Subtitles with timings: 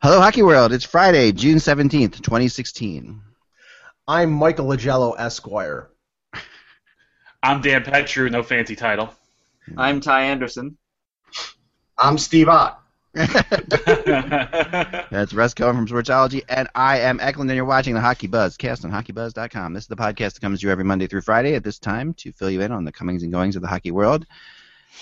[0.00, 0.08] God.
[0.08, 0.72] Hello, Hockey World.
[0.72, 3.20] It's Friday, June 17th, 2016.
[4.06, 5.90] I'm Michael Augello, Esquire.
[7.42, 9.14] I'm Dan Petru, no fancy title.
[9.76, 10.76] I'm Ty Anderson.
[11.96, 12.80] I'm Steve Ott.
[13.14, 13.32] That's
[15.32, 18.84] Russ Cohen from Sportsology, and I am Eklund, and you're watching the Hockey Buzz cast
[18.84, 19.72] on HockeyBuzz.com.
[19.72, 22.14] This is the podcast that comes to you every Monday through Friday at this time
[22.14, 24.26] to fill you in on the comings and goings of the hockey world.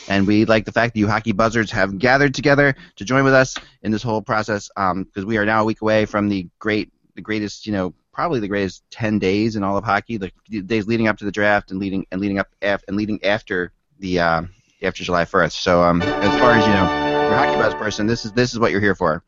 [0.08, 3.34] And we like the fact that you hockey buzzards have gathered together to join with
[3.34, 6.92] us in this whole process because we are now a week away from the great,
[7.14, 10.30] the greatest, you know, probably the greatest 10 days in all of hockey, the
[10.62, 13.72] days leading up to the draft and leading and leading up af- and leading after
[13.98, 14.42] the uh,
[14.82, 15.52] after July 1st.
[15.52, 18.06] So um, as far as you know, hockey buzz person.
[18.06, 19.22] This is this is what you're here for.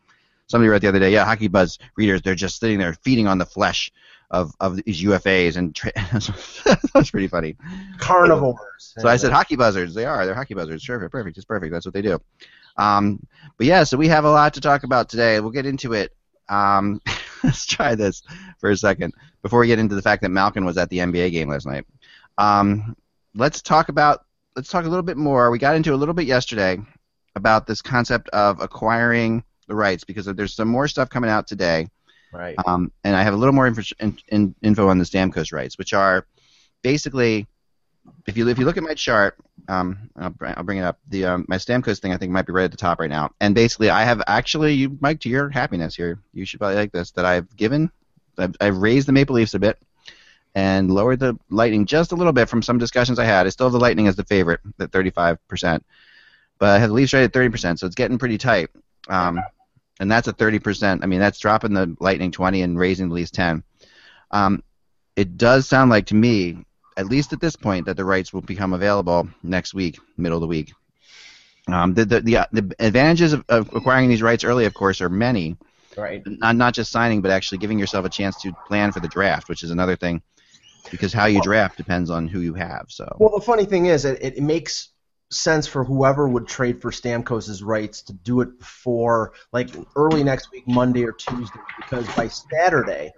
[0.47, 3.39] Somebody wrote the other day, yeah, hockey buzz readers, they're just sitting there feeding on
[3.39, 3.93] the flesh
[4.31, 5.93] of, of these UFAs, and tra-
[6.95, 7.57] that's pretty funny.
[7.99, 8.95] Carnivores.
[8.99, 9.95] So I said hockey buzzards.
[9.95, 10.27] They are.
[10.27, 10.83] They're hockey buzzards.
[10.83, 11.37] Sure, perfect.
[11.37, 11.73] It's perfect.
[11.73, 12.21] That's what they do.
[12.77, 15.41] Um, but yeah, so we have a lot to talk about today.
[15.41, 16.15] We'll get into it.
[16.49, 17.01] Um,
[17.45, 18.23] let's try this
[18.59, 21.33] for a second before we get into the fact that Malkin was at the NBA
[21.33, 21.87] game last night.
[22.37, 22.97] Um,
[23.35, 24.25] let's talk about.
[24.57, 25.51] Let's talk a little bit more.
[25.53, 26.79] We got into a little bit yesterday
[27.37, 31.87] about this concept of acquiring the rights because there's some more stuff coming out today.
[32.33, 32.57] Right.
[32.67, 35.79] Um, and I have a little more info, in, in, info on the Stamkos rights,
[35.79, 36.27] which are
[36.83, 37.47] basically,
[38.27, 39.37] if you if you look at my chart,
[39.69, 40.99] um, I'll, I'll bring it up.
[41.09, 43.31] The um, my Stamkos thing I think might be right at the top right now.
[43.41, 46.93] And basically, I have actually, you Mike, to your happiness here, you should probably like
[46.93, 47.11] this.
[47.13, 47.91] That I've given,
[48.39, 49.79] I've, I've raised the Maple Leafs a bit,
[50.55, 53.47] and lowered the Lightning just a little bit from some discussions I had.
[53.47, 55.85] I still have the Lightning as the favorite at 35 percent,
[56.59, 58.71] but I have the Leafs right at 30 percent, so it's getting pretty tight.
[59.09, 59.41] Um,
[60.01, 61.01] and that's a 30%.
[61.03, 63.63] I mean, that's dropping the Lightning 20 and raising the Leafs 10.
[64.31, 64.63] Um,
[65.17, 66.65] it does sound like to me,
[66.97, 70.43] at least at this point, that the rights will become available next week, middle of
[70.43, 70.73] the week.
[71.67, 75.09] Um, the, the, the, the advantages of, of acquiring these rights early, of course, are
[75.09, 75.57] many.
[75.97, 76.23] Right.
[76.25, 79.49] Not, not just signing, but actually giving yourself a chance to plan for the draft,
[79.49, 80.23] which is another thing,
[80.91, 82.87] because how you draft depends on who you have.
[82.89, 83.17] So.
[83.19, 84.91] Well, the funny thing is, it, it makes
[85.31, 90.51] sense for whoever would trade for Stamkos' rights to do it before, like early next
[90.51, 93.13] week, Monday or Tuesday, because by Saturday,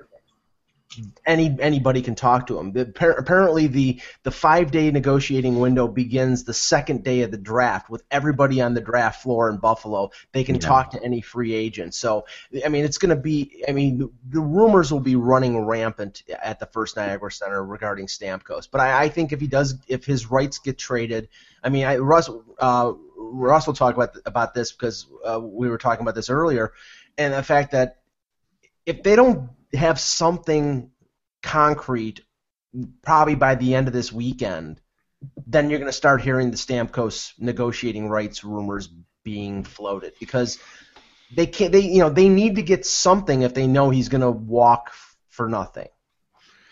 [1.25, 2.73] any anybody can talk to him.
[2.73, 7.39] The, appar- apparently, the the five day negotiating window begins the second day of the
[7.39, 10.11] draft with everybody on the draft floor in Buffalo.
[10.33, 10.63] They can Yeah.
[10.63, 11.95] talk to any free agent.
[11.95, 12.27] So,
[12.65, 13.65] I mean, it's going to be.
[13.69, 18.07] I mean, the, the rumors will be running rampant at the First Niagara Center regarding
[18.07, 18.69] Stamkos.
[18.71, 21.29] But I, I think if he does, if his rights get traded,
[21.63, 22.29] I mean, I, Russ,
[22.59, 26.73] uh, Russ will talk about about this because uh, we were talking about this earlier,
[27.17, 27.99] and the fact that
[28.87, 30.91] if they don't have something
[31.43, 32.23] concrete,
[33.03, 34.81] probably by the end of this weekend,
[35.47, 38.89] then you're going to start hearing the Stamkos negotiating rights rumors
[39.23, 40.59] being floated because
[41.35, 41.73] they can't.
[41.73, 44.93] They you know they need to get something if they know he's going to walk
[45.29, 45.89] for nothing.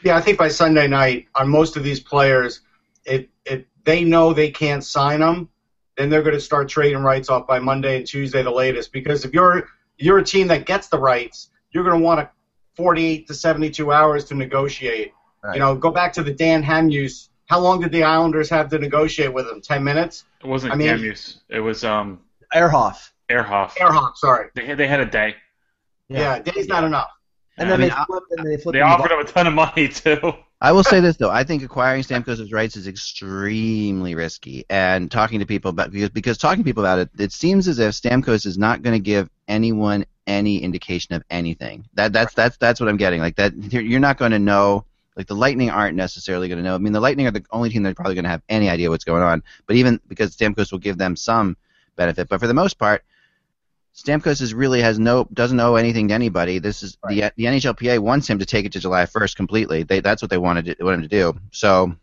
[0.02, 2.60] Yeah, I think by Sunday night, on most of these players,
[3.04, 5.48] if if they know they can't sign them,
[5.96, 8.92] then they're going to start trading rights off by Monday and Tuesday, the latest.
[8.92, 12.30] Because if you're you're a team that gets the rights, you're going to want a
[12.78, 15.12] 48 to 72 hours to negotiate.
[15.42, 15.54] Right.
[15.54, 17.28] You know, go back to the Dan Hamhuis.
[17.46, 19.60] How long did the Islanders have to negotiate with him?
[19.60, 20.24] 10 minutes?
[20.42, 21.38] It wasn't I mean- Hamhuis.
[21.50, 22.20] It was um
[22.54, 23.10] Ehrhoff.
[23.28, 23.72] Airhoff.
[23.76, 24.48] Airhawk, sorry.
[24.54, 25.34] They had, they had a day.
[26.08, 27.10] Yeah, day's not enough.
[27.58, 28.72] And I then mean, they I- flipped and they flipped.
[28.74, 30.32] They him offered him a ton of money too.
[30.60, 34.64] I will say this though, I think acquiring Stamkos' rights is extremely risky.
[34.70, 37.78] And talking to people about because because talking to people about it, it seems as
[37.78, 41.88] if Stamkos is not going to give anyone any indication of anything.
[41.94, 43.20] That that's that's that's what I'm getting.
[43.20, 44.84] Like that, you're not going to know.
[45.16, 46.76] Like the Lightning aren't necessarily going to know.
[46.76, 48.88] I mean, the Lightning are the only team that's probably going to have any idea
[48.88, 49.42] what's going on.
[49.66, 51.56] But even because Stamkos will give them some
[51.96, 53.02] benefit, but for the most part,
[53.96, 56.60] Stamkos is really has no doesn't owe anything to anybody.
[56.60, 59.82] This is the the NHLPA wants him to take it to July 1st completely.
[59.82, 61.36] They that's what they wanted to, want him to do.
[61.50, 61.96] So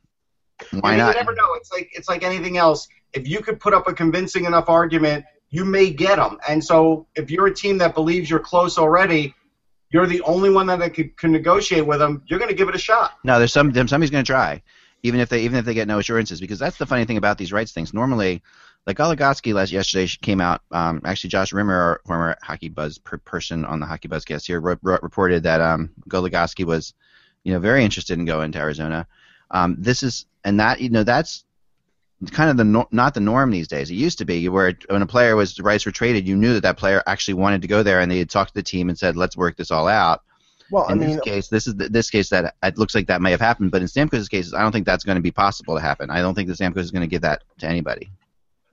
[0.72, 1.16] why I mean, not?
[1.16, 1.54] You never know.
[1.54, 2.88] It's like it's like anything else.
[3.14, 5.24] If you could put up a convincing enough argument,
[5.56, 6.38] you may get them.
[6.50, 9.34] And so, if you're a team that believes you're close already,
[9.90, 12.24] you're the only one that could, can negotiate with them.
[12.28, 13.14] You're going to give it a shot.
[13.24, 14.62] No, there's some somebody's going to try,
[15.04, 17.38] even if they even if they get no assurances, because that's the funny thing about
[17.38, 17.94] these rights things.
[17.94, 18.44] Normally,
[18.86, 20.62] like Goligoski last yesterday came out.
[20.72, 24.48] Um, actually, Josh Rimmer, our former Hockey Buzz per person on the Hockey Buzz cast
[24.48, 26.94] here, reported that um, Goligoski was,
[27.46, 29.08] you know, very interested in going to Arizona.
[29.52, 31.45] Um, this is and that you know that's
[32.32, 33.90] kind of the no, not the norm these days.
[33.90, 36.64] It used to be where when a player was rights were traded, you knew that
[36.64, 38.98] that player actually wanted to go there, and they had talked to the team and
[38.98, 40.22] said, "Let's work this all out."
[40.72, 43.08] Well, in I mean, this case, this is the, this case that it looks like
[43.08, 45.32] that may have happened, but in Stamkos' case, I don't think that's going to be
[45.32, 46.10] possible to happen.
[46.10, 48.10] I don't think the Stamkos is going to give that to anybody.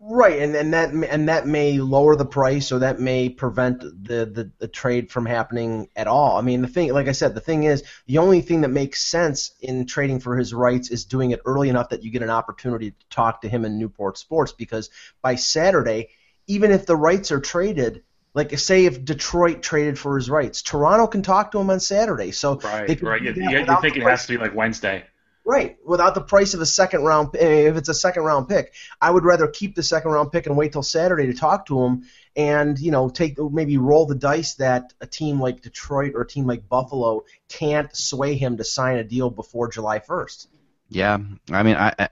[0.04, 4.26] Right, and, and that and that may lower the price, or that may prevent the,
[4.26, 6.36] the, the trade from happening at all.
[6.36, 9.00] I mean, the thing, like I said, the thing is, the only thing that makes
[9.00, 12.30] sense in trading for his rights is doing it early enough that you get an
[12.30, 14.90] opportunity to talk to him in Newport Sports, because
[15.22, 16.08] by Saturday,
[16.48, 18.02] even if the rights are traded,
[18.34, 22.32] like say if Detroit traded for his rights, Toronto can talk to him on Saturday.
[22.32, 23.22] So Right, right.
[23.22, 25.04] do You, that you, you think it has to be like Wednesday.
[25.44, 27.34] Right, without the price of a second round.
[27.36, 30.46] Eh, if it's a second round pick, I would rather keep the second round pick
[30.46, 32.04] and wait till Saturday to talk to him,
[32.36, 36.28] and you know, take maybe roll the dice that a team like Detroit or a
[36.28, 40.46] team like Buffalo can't sway him to sign a deal before July 1st.
[40.88, 41.18] Yeah,
[41.50, 42.08] I mean, I, I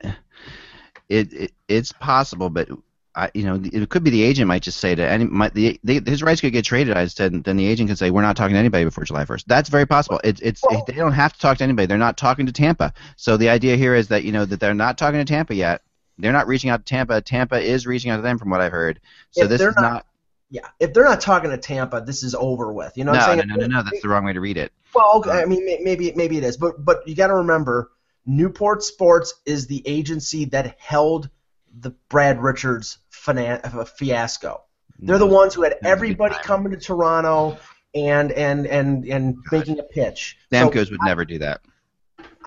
[1.09, 2.69] it, it it's possible, but
[3.15, 5.81] I, you know, it could be the agent might just say to any, might, the,
[5.83, 6.97] they, his rights could get traded.
[6.97, 9.45] I said, then the agent can say, we're not talking to anybody before July 1st.
[9.47, 10.21] That's very possible.
[10.23, 11.87] It's it's Well- they don't have to talk to anybody.
[11.87, 12.93] They're not talking to Tampa.
[13.17, 15.83] So the idea here is that you know that they're not talking to Tampa yet.
[16.19, 17.21] They're not reaching out to Tampa.
[17.21, 19.01] Tampa is reaching out to them, from what I've heard.
[19.33, 20.07] So If this is not- not.
[20.53, 22.97] Yeah, if they're not talking to Tampa, this is over with.
[22.97, 23.61] You know what no, I'm no, saying?
[23.61, 23.83] no, no, no.
[23.85, 24.73] That's the wrong way to read it.
[24.95, 27.93] Well, okay, uh, I mean, maybe maybe it is, but but you got to remember,
[28.27, 31.31] Newport Sports is the agency that held
[31.79, 34.63] the Brad Richards finan- fiasco.
[34.99, 37.59] They're the ones who had was a good everybody coming to Toronto
[37.95, 40.37] and and and and making a pitch.
[40.53, 41.61] Stamkos would never do that.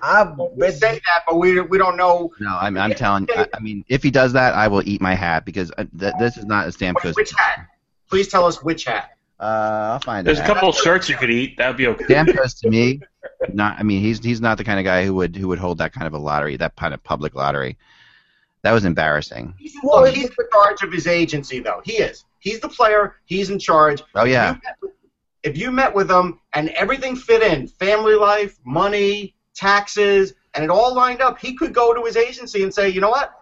[0.00, 0.24] I,
[0.54, 3.26] We say that, but we we don't know No, I'm, I'm telling.
[3.34, 6.14] I, I mean, if he does that, I will eat my hat because uh, th-
[6.18, 7.16] this is not a Stamkos.
[7.16, 7.66] which hat.
[8.08, 9.16] Please tell us which hat.
[9.40, 11.56] Uh, I'll find out There's a couple of shirts you could eat.
[11.56, 12.04] That would be okay.
[12.04, 13.00] Stamkos to me,
[13.52, 13.78] not.
[13.78, 15.92] I mean, he's he's not the kind of guy who would who would hold that
[15.92, 17.78] kind of a lottery, that kind of public lottery.
[18.64, 19.54] That was embarrassing.
[19.58, 21.80] He's, Well, look, he's in charge of his agency, though.
[21.84, 22.24] He is.
[22.40, 23.16] He's the player.
[23.26, 24.02] He's in charge.
[24.14, 24.90] Oh yeah, If you met with-
[25.44, 30.70] If you met with him and everything fit in, family life, money, taxes, and it
[30.70, 33.32] all lined up, he could go to his agency and say, you know what,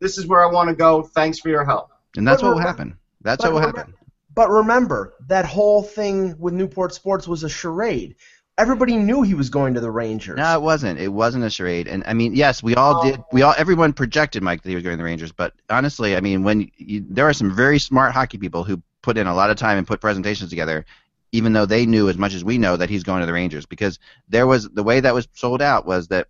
[0.00, 1.02] this is where I want to go.
[1.02, 1.90] Thanks for your help.
[2.16, 2.96] and that's But what will happen.
[3.22, 3.94] That's but what will happen.
[4.34, 8.16] but remember that whole thing with Newport Sports was a charade.
[8.58, 10.36] Everybody knew he was going to the Rangers.
[10.36, 11.00] No, it wasn't.
[11.00, 11.88] It wasn't a charade.
[11.88, 13.18] And I mean, yes, we all did.
[13.32, 15.32] We all, everyone projected Mike that he was going to the Rangers.
[15.32, 19.16] But honestly, I mean, when you, there are some very smart hockey people who put
[19.16, 20.84] in a lot of time and put presentations together,
[21.32, 23.64] even though they knew as much as we know that he's going to the Rangers,
[23.64, 26.28] because there was the way that was sold out was that,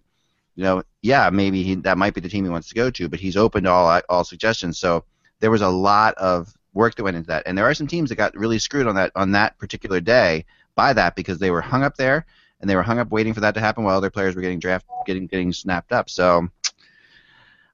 [0.55, 3.09] you know, yeah, maybe he, that might be the team he wants to go to,
[3.09, 4.79] but he's open to all all suggestions.
[4.79, 5.05] So
[5.41, 8.11] there was a lot of work that went into that, and there are some teams
[8.11, 11.61] that got really screwed on that on that particular day by that because they were
[11.61, 12.27] hung up there
[12.61, 14.59] and they were hung up waiting for that to happen while other players were getting
[14.59, 16.09] draft getting getting snapped up.
[16.09, 16.49] So,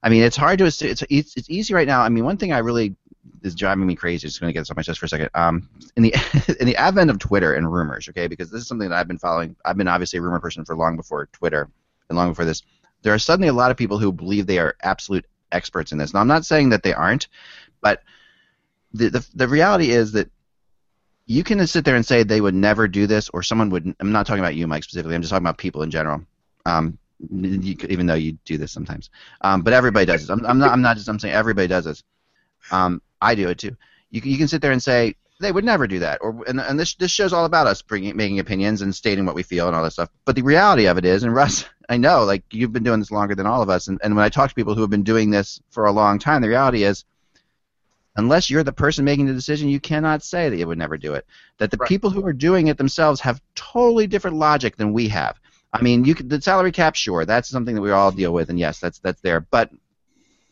[0.03, 2.01] I mean, it's hard to it's it's it's easy right now.
[2.01, 2.95] I mean, one thing I really
[3.43, 4.27] is driving me crazy.
[4.27, 5.29] Just going to get this off my chest for a second.
[5.33, 8.89] Um, in the in the advent of Twitter and rumors, okay, because this is something
[8.89, 9.55] that I've been following.
[9.63, 11.69] I've been obviously a rumor person for long before Twitter
[12.09, 12.63] and long before this.
[13.01, 16.13] There are suddenly a lot of people who believe they are absolute experts in this.
[16.13, 17.27] Now, I'm not saying that they aren't,
[17.81, 18.03] but
[18.93, 20.29] the the, the reality is that
[21.29, 23.95] you can sit there and say they would never do this, or someone would.
[23.99, 25.13] I'm not talking about you, Mike, specifically.
[25.13, 26.23] I'm just talking about people in general.
[26.65, 26.97] Um,
[27.31, 30.29] you, even though you do this sometimes, um, but everybody does this.
[30.31, 30.71] I'm, I'm not.
[30.71, 31.07] I'm not just.
[31.07, 32.03] I'm saying everybody does this.
[32.71, 33.77] Um, I do it too.
[34.09, 36.79] You you can sit there and say they would never do that, or and, and
[36.79, 39.75] this this show's all about us bringing making opinions and stating what we feel and
[39.75, 40.09] all that stuff.
[40.25, 43.11] But the reality of it is, and Russ, I know, like you've been doing this
[43.11, 45.03] longer than all of us, and, and when I talk to people who have been
[45.03, 47.05] doing this for a long time, the reality is
[48.19, 51.13] unless you're the person making the decision, you cannot say that you would never do
[51.13, 51.25] it.
[51.57, 51.89] That the Right.
[51.89, 55.39] people who are doing it themselves have totally different logic than we have.
[55.73, 58.49] I mean, you could, the salary cap, sure, that's something that we all deal with,
[58.49, 59.39] and yes, that's that's there.
[59.39, 59.71] But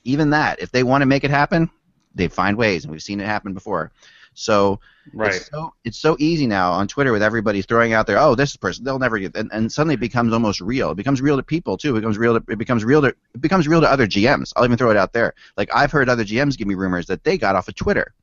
[0.03, 1.69] even that, if they want to make it happen,
[2.15, 3.91] they find ways, and we've seen it happen before.
[4.37, 4.79] So
[5.13, 5.33] Right.
[5.33, 8.55] it's so it's so easy now on Twitter with everybody throwing out there, oh, this
[8.55, 10.91] person, they'll never get, and, and suddenly it becomes almost real.
[10.91, 11.95] It becomes real to people too.
[11.95, 12.39] It becomes real.
[12.39, 14.53] To, it becomes real to it becomes real to other GMs.
[14.55, 15.33] I'll even throw it out there.
[15.55, 18.13] Like I've heard other GMs give me rumors that they got off of Twitter.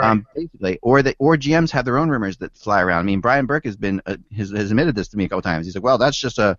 [0.00, 3.00] Um, basically, or that, or GMs have their own rumors that fly around.
[3.00, 5.42] I mean, Brian Burke has been uh, has, has admitted this to me a couple
[5.42, 5.66] times.
[5.66, 6.56] He's like, well, that's just a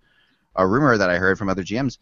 [0.54, 1.98] a rumor that I heard from other GMs.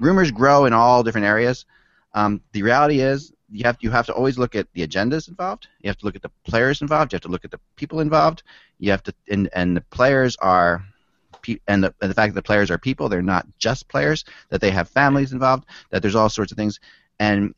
[0.00, 1.66] Rumors grow in all different areas.
[2.14, 5.68] Um, the reality is, you have you have to always look at the agendas involved.
[5.80, 7.12] You have to look at the players involved.
[7.12, 8.42] You have to look at the people involved.
[8.78, 10.84] You have to and and the players are.
[11.66, 14.24] And the, and the fact that the players are people, they're not just players.
[14.50, 15.64] That they have families involved.
[15.90, 16.78] That there's all sorts of things.
[17.18, 17.54] And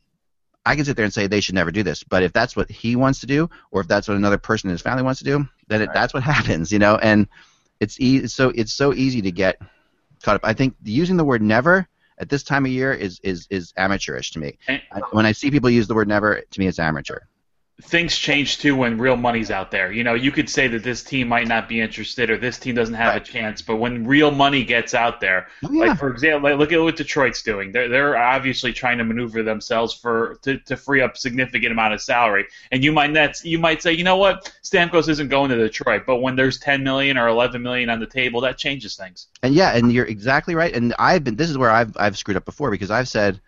[0.65, 2.69] I can sit there and say they should never do this, but if that's what
[2.69, 5.25] he wants to do, or if that's what another person in his family wants to
[5.25, 5.93] do, then it, Right.
[5.93, 6.97] that's what happens, you know.
[6.97, 7.27] And
[7.79, 9.57] it's e- it's so it's so easy to get
[10.23, 10.41] caught up.
[10.43, 11.87] I think using the word never
[12.21, 14.57] at this time of year is is is amateurish to me.
[14.67, 17.19] And- when I see people use the word never, to me it's amateur.
[17.83, 19.91] Things change too when real money's out there.
[19.91, 22.75] You know, you could say that this team might not be interested or this team
[22.75, 23.27] doesn't have Right.
[23.27, 25.85] a chance, but when real money gets out there, Oh, yeah.
[25.89, 27.71] like for example, like, look at what Detroit's doing.
[27.71, 32.01] They're they're obviously trying to maneuver themselves for to, to free up significant amount of
[32.01, 32.45] salary.
[32.71, 36.03] And you might net you might say, you know what, Stamkos isn't going to Detroit,
[36.05, 39.27] but when there's 10 million or 11 million on the table, that changes things.
[39.43, 40.73] And yeah, and you're exactly right.
[40.75, 41.35] And I've been.
[41.35, 43.41] This is where I've I've screwed up before because I've said,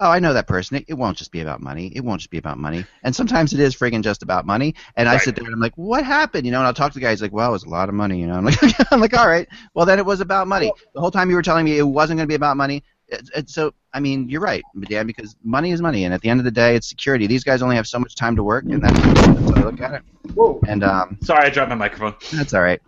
[0.00, 0.76] "Oh, I know that person.
[0.76, 1.92] It, it won't just be about money.
[1.94, 4.74] It won't just be about money." And sometimes it is friggin' just about money.
[4.96, 6.98] And I sit there and I'm like, "What happened?" You know, and I'll talk to
[6.98, 7.10] the guy.
[7.10, 8.58] He's like, "Well, it was a lot of money." You know, I'm like,
[8.92, 9.48] "I'm like, all right.
[9.74, 10.72] Well, then it was about money.
[10.94, 13.30] The whole time you were telling me it wasn't going to be about money." It,
[13.36, 16.40] it, so I mean, you're right, Dan, because money is money, and at the end
[16.40, 17.26] of the day, it's security.
[17.26, 19.80] These guys only have so much time to work, and that's, that's how I look
[19.80, 20.02] at it.
[20.34, 20.58] Whoa.
[20.66, 22.14] And um, Sorry, I dropped my microphone.
[22.32, 22.80] that's all right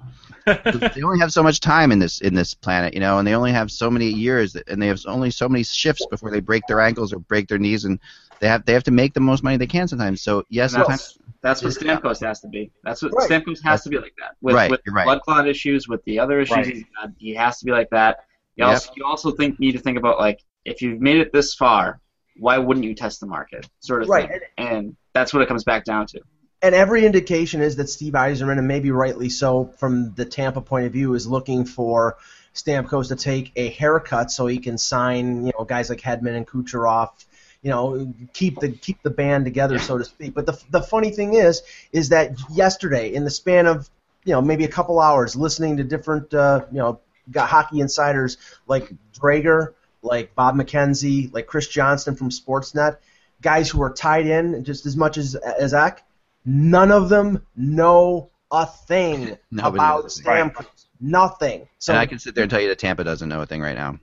[0.95, 3.35] they only have so much time in this in this planet, you know, and they
[3.35, 6.67] only have so many years, and they have only so many shifts before they break
[6.67, 7.99] their ankles or break their knees, and
[8.41, 10.23] they have they have to make the most money they can sometimes.
[10.23, 12.71] So yes, And sometimes that's, that's what Stamkos has to be.
[12.85, 13.31] That's what Right.
[13.31, 14.37] Stamkos has to be like that.
[14.41, 15.05] With, Right, with right.
[15.05, 16.67] blood clot issues, with the other issues Right.
[16.67, 18.25] he's had, he has to be like that.
[18.57, 18.75] You Yep.
[18.75, 22.01] also you also think need to think about like if you've made it this far,
[22.37, 24.29] why wouldn't you test the market, sort of Right.
[24.29, 24.41] thing.
[24.59, 26.21] And that's what it comes back down to.
[26.63, 30.87] And every indication is that Steve Yzerman, and maybe rightly so from the Tampa point
[30.87, 32.17] of view, is looking for
[32.55, 36.47] Stamkos to take a haircut so he can sign, you know, guys like Hedman and
[36.47, 37.11] Kucherov,
[37.63, 40.35] you know, keep the keep the band together, so to speak.
[40.35, 43.91] But the the funny thing is, is that yesterday, in the span of
[44.25, 48.39] you know maybe a couple hours, listening to different uh, you know got hockey insiders
[48.67, 52.99] like Dreger, like Bob McKenzie, like Chris Johnston from Sportsnet,
[53.43, 56.06] guys who are tied in just as much as as Eck,
[56.47, 60.51] none of them know a thing Nobody about knows a thing.
[60.51, 60.87] Stamkos.
[61.01, 61.69] Nothing.
[61.79, 63.61] So and I can sit there and tell you that Tampa doesn't know a thing
[63.61, 63.99] right now,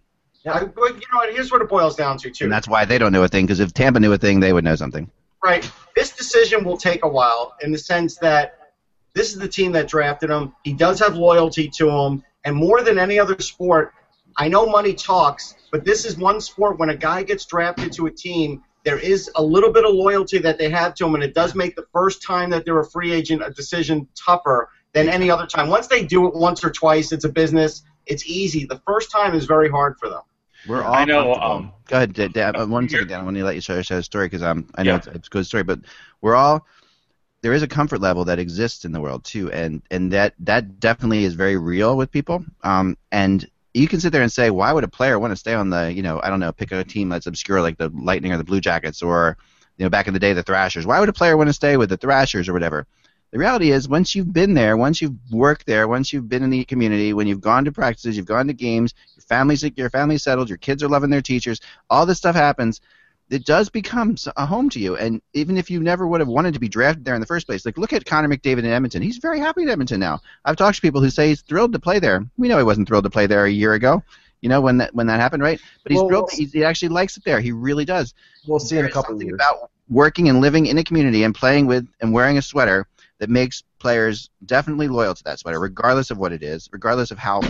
[0.45, 1.33] I, but you know what?
[1.33, 2.43] Here's what it boils down to too.
[2.45, 3.45] and that's why they don't know a thing.
[3.45, 5.09] Because if Tampa knew a thing, they would know something.
[5.43, 5.69] right?
[5.95, 8.59] This decision will take a while in the sense that
[9.15, 10.53] this is the team that drafted him.
[10.63, 13.93] He does have loyalty to him, and more than any other sport,
[14.37, 18.07] I know money talks, but this is one sport when a guy gets drafted to
[18.07, 21.23] a team, there is a little bit of loyalty that they have to him, and
[21.23, 25.09] it does make the first time that they're a free agent a decision tougher than
[25.09, 25.69] any other time.
[25.69, 27.83] Once they do it once or twice, it's a business.
[28.05, 28.65] It's easy.
[28.65, 30.21] The first time is very hard for them.
[30.67, 32.31] We're all I know, um, Go ahead, Dan.
[32.31, 33.21] Dan, uh, one you're- Dan.
[33.21, 34.97] I want to let you share, share the story because um, I know Yeah.
[34.97, 35.79] it's, it's a good story, but
[36.21, 36.65] we're all
[37.41, 40.79] there is a comfort level that exists in the world too, and and that that
[40.79, 42.45] definitely is very real with people.
[42.63, 45.53] Um, and you can sit there and say, why would a player want to stay
[45.53, 48.31] on the, you know, I don't know, pick a team that's obscure like the Lightning
[48.31, 49.37] or the Blue Jackets or,
[49.77, 50.85] you know, back in the day the Thrashers.
[50.85, 52.85] Why would a player want to stay with the Thrashers or whatever?
[53.31, 56.51] The reality is, once you've been there, once you've worked there, once you've been in
[56.51, 60.21] the community, when you've gone to practices, you've gone to games, your family's your family's
[60.21, 62.79] settled, your kids are loving their teachers, all this stuff happens.
[63.33, 66.53] It does become a home to you, and even if you never would have wanted
[66.53, 69.01] to be drafted there in the first place, like look at Connor McDavid in Edmonton.
[69.01, 70.21] He's very happy in Edmonton now.
[70.45, 72.23] I've talked to people who say he's thrilled to play there.
[72.37, 74.03] We know he wasn't thrilled to play there a year ago,
[74.41, 75.59] you know, when that when that happened, right?
[75.81, 76.29] But he's Well, thrilled.
[76.31, 77.39] well- that he, actually likes it there.
[77.39, 78.13] He really does.
[78.47, 79.35] we'll see in a couple of something years.
[79.41, 82.87] about working and living in a community and playing with and wearing a sweater
[83.19, 87.17] that makes players definitely loyal to that sweater, regardless of what it is, regardless of
[87.17, 87.41] how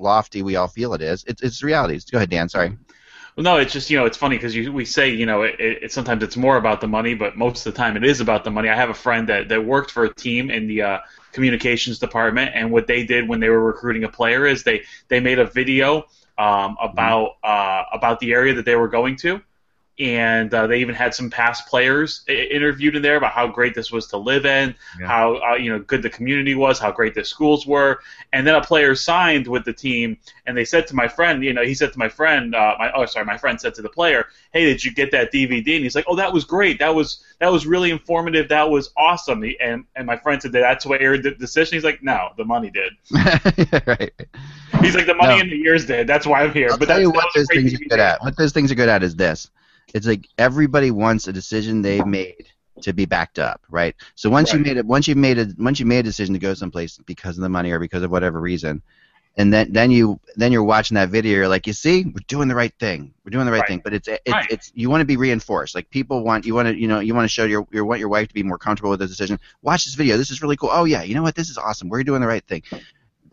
[0.00, 1.22] lofty we all feel it is.
[1.28, 2.04] It's it's realities.
[2.06, 2.48] Go ahead, Dan.
[2.48, 2.76] Sorry.
[3.36, 5.92] Well, no, it's just you know it's funny because we say you know it, it,
[5.92, 8.50] sometimes it's more about the money, but most of the time it is about the
[8.50, 8.68] money.
[8.68, 10.98] I have a friend that, that worked for a team in the uh,
[11.32, 15.18] communications department, and what they did when they were recruiting a player is they they
[15.18, 16.04] made a video
[16.36, 19.40] um, about uh, about the area that they were going to,
[20.02, 23.92] and uh, they even had some past players interviewed in there about how great this
[23.92, 25.06] was to live in, Yeah.
[25.06, 28.00] how uh, you know good the community was, how great the schools were,
[28.32, 31.52] and then a player signed with the team, and they said to my friend, you
[31.52, 33.88] know, he said to my friend, uh, my oh sorry, my friend said to the
[33.88, 35.76] player, hey, did you get that DVD?
[35.76, 38.90] And he's like, oh, that was great, that was that was really informative, that was
[38.96, 41.76] awesome, and and my friend said that that's what aired the decision.
[41.76, 42.92] He's like, no, the money did.
[43.86, 44.12] right.
[44.80, 45.40] He's like, the money No.
[45.42, 46.06] and the years did.
[46.08, 46.70] That's why I'm here.
[46.72, 48.20] I'll but tell that's, you what those things are good at.
[48.22, 49.48] What those things are good at is this.
[49.94, 52.46] It's like everybody wants a decision they've made
[52.82, 53.94] to be backed up, right?
[54.14, 54.66] So once you Right.
[54.68, 57.36] made it, once you made it, once you made a decision to go someplace because
[57.38, 58.82] of the money or because of whatever reason,
[59.36, 62.48] and then then you then you're watching that video, you're like, you see, we're doing
[62.48, 63.68] the right thing, we're doing the right, Right.
[63.68, 63.80] thing.
[63.84, 64.46] But it's it's, Right.
[64.50, 65.74] it's you want to be reinforced.
[65.74, 68.00] Like people want you want to you know you want to show your you want
[68.00, 69.38] your wife to be more comfortable with the decision.
[69.62, 70.16] Watch this video.
[70.16, 70.70] This is really cool.
[70.72, 71.34] Oh yeah, you know what?
[71.34, 71.88] This is awesome.
[71.88, 72.62] We're doing the right thing.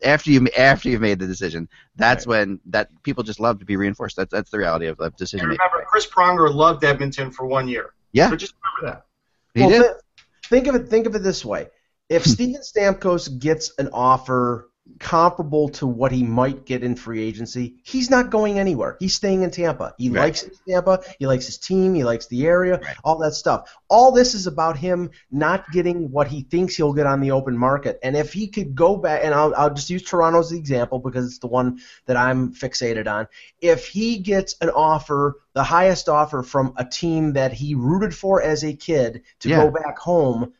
[0.03, 3.75] After you after you've made the decision, that's when that people just love to be
[3.75, 4.15] reinforced.
[4.15, 5.59] That's that's the reality of, of decision making.
[5.71, 7.93] remember, Chris Pronger loved Edmonton for one year.
[8.11, 8.29] Yeah.
[8.29, 9.05] So just remember that.
[9.53, 9.81] He Well, did.
[9.83, 10.87] thi- think of it.
[10.87, 11.67] Think of it this way:
[12.09, 14.68] if Steven Stamkos gets an offer
[14.99, 18.97] comparable to what he might get in free agency, he's not going anywhere.
[18.99, 19.93] He's staying in Tampa.
[19.97, 20.21] He Right.
[20.21, 21.01] likes Tampa.
[21.19, 21.93] He likes his team.
[21.93, 22.79] He likes the area.
[22.83, 22.95] Right.
[23.03, 23.73] All that stuff.
[23.89, 27.57] All this is about him not getting what he thinks he'll get on the open
[27.57, 27.99] market.
[28.03, 30.99] And if he could go back, and I'll, I'll just use Toronto as the example
[30.99, 33.27] because it's the one that I'm fixated on.
[33.61, 38.41] If he gets an offer, the highest offer from a team that he rooted for
[38.41, 39.63] as a kid to Yeah.
[39.65, 40.53] go back home,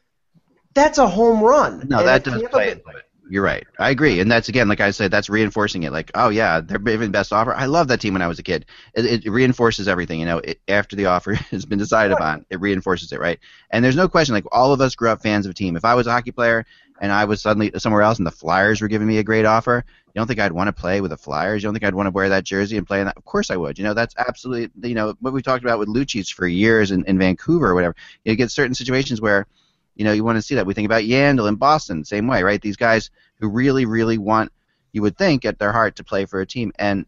[0.73, 1.87] that's a home run.
[1.89, 3.03] No, And that if does Tampa- play into it.
[3.31, 3.67] You're right.
[3.77, 5.91] I agree, and that's again, like I said, that's reinforcing it.
[5.91, 7.53] Like, oh yeah, they're giving best offer.
[7.53, 8.65] I love that team when I was a kid.
[8.95, 10.19] It, it reinforces everything.
[10.19, 13.39] You know, it, after the offer has been decided upon, it reinforces it, right?
[13.69, 14.33] And there's no question.
[14.33, 15.75] Like all of us grew up fans of a team.
[15.75, 16.65] If I was a hockey player
[17.01, 19.85] and I was suddenly somewhere else and the Flyers were giving me a great offer,
[20.07, 21.61] you don't think I'd want to play with the Flyers?
[21.61, 23.15] You don't think I'd want to wear that jersey and play in that?
[23.17, 23.77] Of course I would.
[23.77, 27.05] You know, that's absolutely you know what we talked about with Lucic for years in,
[27.05, 27.95] in Vancouver or whatever.
[28.25, 29.45] You get certain situations where
[29.99, 30.65] you know, you want to see that.
[30.65, 32.61] We think about Yandel in Boston, same way, right?
[32.61, 34.53] These guys who really, really want,
[34.93, 36.71] you would think, at their heart to play for a team.
[36.79, 37.05] And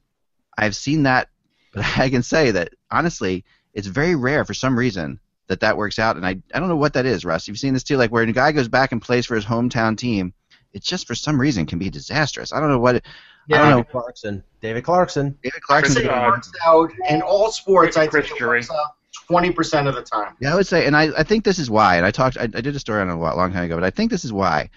[0.57, 1.29] I've seen that,
[1.73, 5.99] but I can say that honestly, it's very rare for some reason that that works
[5.99, 6.17] out.
[6.17, 7.47] And I, I don't know what that is, Russ.
[7.47, 9.97] You've seen this too, like where a guy goes back and plays for his hometown
[9.97, 10.33] team,
[10.73, 12.51] it just for some reason can be disastrous.
[12.51, 12.95] I don't know what.
[12.95, 13.05] It,
[13.53, 13.83] I don't know.
[13.85, 14.43] Clarkson.
[14.59, 15.37] David Clarkson.
[15.41, 15.95] David Clarkson.
[15.95, 17.95] Chris, uh, works out in all sports.
[17.95, 18.59] I Chris think it Drury.
[18.59, 18.95] works out
[19.27, 20.35] twenty percent of the time.
[20.39, 22.43] Yeah, I would say, and I, I think this is why, and I talked, I,
[22.43, 24.33] I did a story on it a long time ago, but I think this is
[24.33, 24.69] why.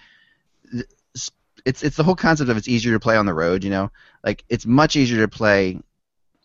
[1.65, 3.89] It's it's the whole concept of it's easier to play on the road, you know,
[4.23, 5.79] like it's much easier to play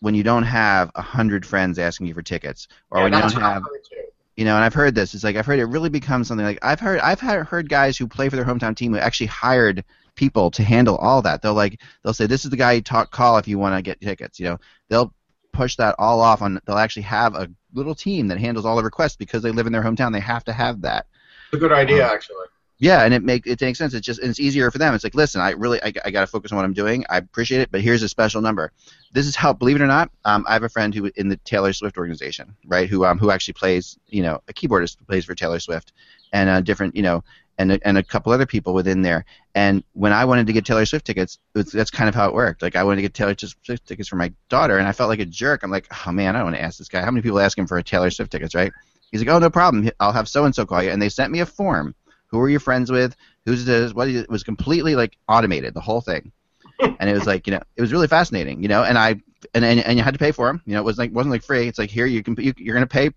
[0.00, 3.20] when you don't have a hundred friends asking you for tickets, or Yeah, when you
[3.20, 3.96] don't have, I've heard too.
[4.36, 5.12] you know, and I've heard this.
[5.14, 7.98] It's like I've heard it really becomes something like I've heard I've had, heard guys
[7.98, 11.42] who play for their hometown team who actually hired people to handle all that.
[11.42, 13.82] They'll like they'll say this is the guy you talk call if you want to
[13.82, 14.40] get tickets.
[14.40, 15.12] You know, they'll
[15.52, 16.58] push that all off on.
[16.64, 19.72] They'll actually have a little team that handles all the requests because they live in
[19.72, 20.12] their hometown.
[20.12, 21.06] They have to have that.
[21.46, 22.46] It's a good idea, actually.
[22.80, 23.92] Yeah, and it make it makes sense.
[23.92, 24.94] It's just it's easier for them.
[24.94, 27.04] It's like, listen, I really I, I got to focus on what I'm doing.
[27.10, 28.72] I appreciate it, but here's a special number.
[29.12, 31.36] This is how, believe it or not, um, I have a friend who in the
[31.38, 32.88] Taylor Swift organization, right?
[32.88, 35.92] Who um who actually plays, you know, a keyboardist plays for Taylor Swift,
[36.32, 37.22] and uh, different, you know,
[37.60, 39.24] and a- and a couple other people within there.
[39.54, 42.34] And when I wanted to get Taylor Swift tickets, was, that's kind of how it
[42.34, 42.62] worked.
[42.62, 45.20] Like I wanted to get Taylor Swift tickets for my daughter, and I felt like
[45.20, 45.62] a jerk.
[45.62, 47.02] I'm like, oh man, I don't want to ask this guy.
[47.02, 48.72] How many people ask him for a Taylor Swift tickets, right?
[49.12, 49.90] He's like, oh no problem.
[50.00, 51.94] I'll have so and so call you, and they sent me a form.
[52.28, 53.14] Who are you friends with?
[53.44, 53.92] Who's this?
[53.92, 54.24] What is it?
[54.24, 56.32] it was completely like automated, the whole thing.
[56.80, 58.84] And it was like, you know, it was really fascinating, you know.
[58.84, 59.20] And I
[59.52, 60.62] and and, and you had to pay for them.
[60.64, 61.68] You know, it was like wasn't like free.
[61.68, 63.10] It's like here you can you, you're gonna pay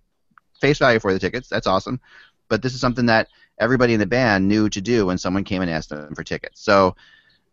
[0.60, 1.48] face value for the tickets.
[1.48, 2.02] That's awesome.
[2.50, 5.62] But this is something that everybody in the band knew to do when someone came
[5.62, 6.62] and asked them for tickets.
[6.62, 6.96] So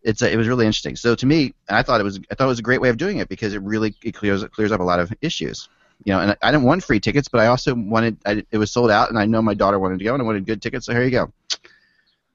[0.02, 0.96] it's a, it was really interesting.
[0.96, 2.96] So to me, I thought it was I thought it was a great way of
[2.96, 5.68] doing it because it really it clears clears up a lot of issues.
[6.04, 8.58] You know, and I, I didn't want free tickets, but I also wanted I, it
[8.58, 10.62] was sold out, and I know my daughter wanted to go, and I wanted good
[10.62, 10.86] tickets.
[10.86, 11.32] So here you go.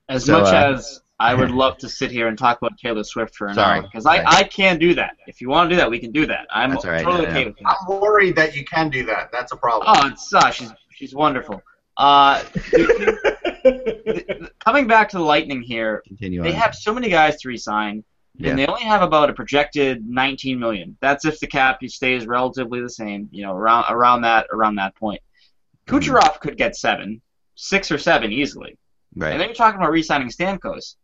[0.07, 3.03] As So, much uh, as I would love to sit here and talk about Taylor
[3.03, 3.79] Swift for an Sorry.
[3.79, 4.27] hour, because I, Sorry.
[4.27, 5.17] I can do that.
[5.25, 6.45] If you want to do that, we can do that.
[6.51, 7.45] I'm That's all right, totally yeah, okay yeah.
[7.47, 7.77] with that.
[7.81, 9.31] I'm worried that you can do that.
[9.31, 9.95] That's a problem.
[9.95, 11.61] Oh, it's uh, she's she's wonderful.
[11.97, 12.87] Uh, th-
[13.63, 16.55] th- coming back to the Lightning here, Continue they on.
[16.55, 18.03] have so many guys to resign,
[18.37, 18.49] Yeah.
[18.49, 20.97] and they only have about a projected 19 million.
[21.01, 24.95] That's if the cap stays relatively the same, you know, around around that around that
[24.95, 25.21] point.
[25.87, 25.95] Mm-hmm.
[25.97, 27.21] Kucherov could get seven,
[27.55, 28.77] six or seven easily.
[29.15, 29.31] right.
[29.31, 30.95] And then you're talking about re-signing Stamkos.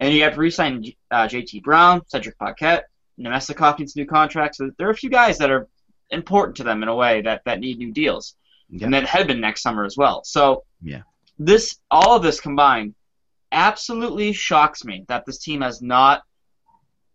[0.00, 2.86] And you have to re-sign uh, JT Brown, Cedric Paquette,
[3.20, 4.58] Namestnikov needs new contracts.
[4.58, 5.68] So there are a few guys that are
[6.10, 8.34] important to them in a way that, that need new deals.
[8.72, 8.86] Yeah.
[8.86, 10.24] And then Hedman next summer as well.
[10.24, 11.02] So Yeah.
[11.38, 12.94] this all of this combined
[13.52, 16.22] absolutely shocks me that this team has not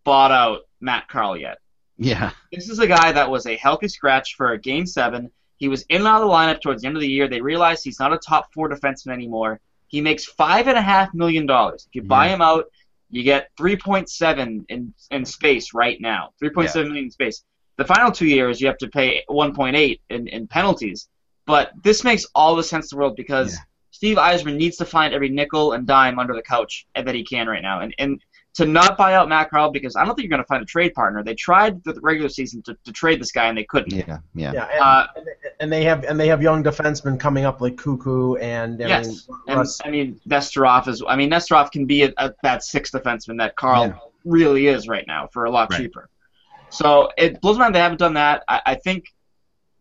[0.04, 1.58] bought out Matt Carle yet.
[1.98, 2.32] Yeah.
[2.52, 5.32] This is a guy that was a healthy scratch for a game seven.
[5.58, 7.28] He was in and out of the lineup towards the end of the year.
[7.28, 9.60] They realized he's not a top four defenseman anymore.
[9.88, 11.88] He makes five and a half million dollars.
[11.90, 12.36] If you buy Yeah.
[12.36, 12.66] him out,
[13.10, 16.34] you get three point seven in in space right now.
[16.38, 17.44] Three point seven million in space.
[17.78, 21.08] The final two years you have to pay one point eight in, in penalties.
[21.48, 23.60] But this makes all the sense in the world because Yeah.
[23.92, 27.48] Steve Yzerman needs to find every nickel and dime under the couch that he can
[27.48, 27.80] right now.
[27.80, 28.22] And and
[28.54, 30.66] to not buy out Matt Carle because I don't think you're going to find a
[30.66, 31.24] trade partner.
[31.24, 33.94] They tried the regular season to, to trade this guy and they couldn't.
[33.94, 34.18] Yeah.
[34.34, 34.52] Yeah.
[34.54, 35.08] Yeah, and, Uh,
[35.60, 39.08] and they have and they have young defensemen coming up like Koekkoek and I Yes,
[39.08, 41.02] mean, and Russ- I mean Nesterov is.
[41.08, 43.94] I mean Nesterov can be a, a, that sixth defenseman that Carle Yeah.
[44.26, 45.78] really is right now for a lot Right.
[45.82, 46.10] cheaper.
[46.70, 48.44] So it blows my mind they haven't done that.
[48.48, 49.06] I, I think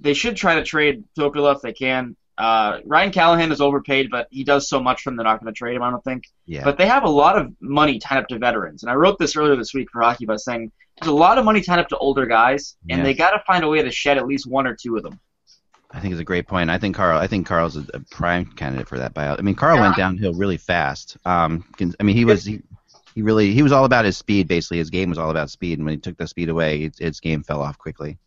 [0.00, 2.16] they should try to trade Topila if they can.
[2.38, 5.52] Uh, Ryan Callahan is overpaid, but he does so much for them they're not going
[5.52, 5.82] to trade him.
[5.82, 6.24] I don't think.
[6.44, 6.64] Yeah.
[6.64, 9.36] But they have a lot of money tied up to veterans, and I wrote this
[9.36, 11.96] earlier this week for Hockey Buzz saying there's a lot of money tied up to
[11.98, 13.04] older guys, and Yeah.
[13.04, 15.18] they got to find a way to shed at least one or two of them.
[15.90, 16.68] I think it's a great point.
[16.68, 17.18] I think Carle.
[17.18, 19.38] I think Carle's a, a prime candidate for that buyout.
[19.38, 19.82] I mean, Carle Yeah.
[19.82, 21.16] went downhill really fast.
[21.24, 21.64] Um,
[21.98, 22.60] I mean, he was he,
[23.14, 24.46] he really he was all about his speed.
[24.46, 26.98] Basically, his game was all about speed, and when he took the speed away, his,
[26.98, 28.18] his game fell off quickly.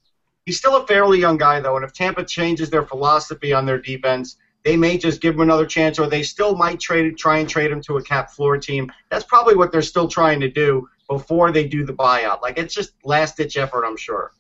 [0.50, 3.78] He's still a fairly young guy, though, and if Tampa changes their philosophy on their
[3.78, 7.48] defense, they may just give him another chance, or they still might trade try and
[7.48, 8.92] trade him to a cap floor team.
[9.12, 12.42] That's probably what they're still trying to do before they do the buyout.
[12.42, 14.32] Like it's just last ditch effort, I'm sure.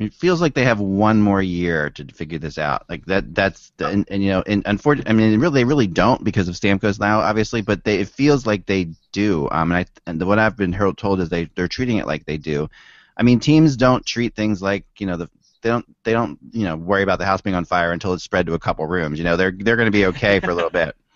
[0.00, 2.82] It feels like they have one more year to figure this out.
[2.88, 3.36] Like that.
[3.36, 6.48] That's the, and, and you know, and unfortunately, I mean, really, they really don't because
[6.48, 7.62] of Stamkos now, obviously.
[7.62, 9.48] But they, it feels like they do.
[9.52, 12.36] Um, and I and what I've been told is they they're treating it like they
[12.36, 12.68] do.
[13.16, 15.30] I mean, teams don't treat things like you know the
[15.62, 18.24] they don't they don't you know worry about the house being on fire until it's
[18.24, 19.18] spread to a couple rooms.
[19.18, 20.96] You know, they're they're going to be okay for a little bit.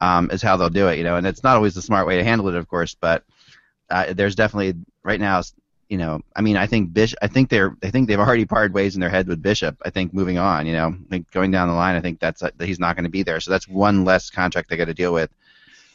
[0.00, 0.98] Um, is how they'll do it.
[0.98, 3.24] You know, and it's not always the smart way to handle it, of course, but
[3.90, 5.42] uh, there's definitely right now
[5.88, 7.18] you know, I mean, I think Bishop.
[7.22, 7.74] I think they're.
[7.82, 9.80] I think they've already parted ways in their head with Bishop.
[9.84, 10.66] I think moving on.
[10.66, 13.10] You know, think going down the line, I think that's that he's not going to
[13.10, 13.40] be there.
[13.40, 15.30] So that's one less contract they got to deal with.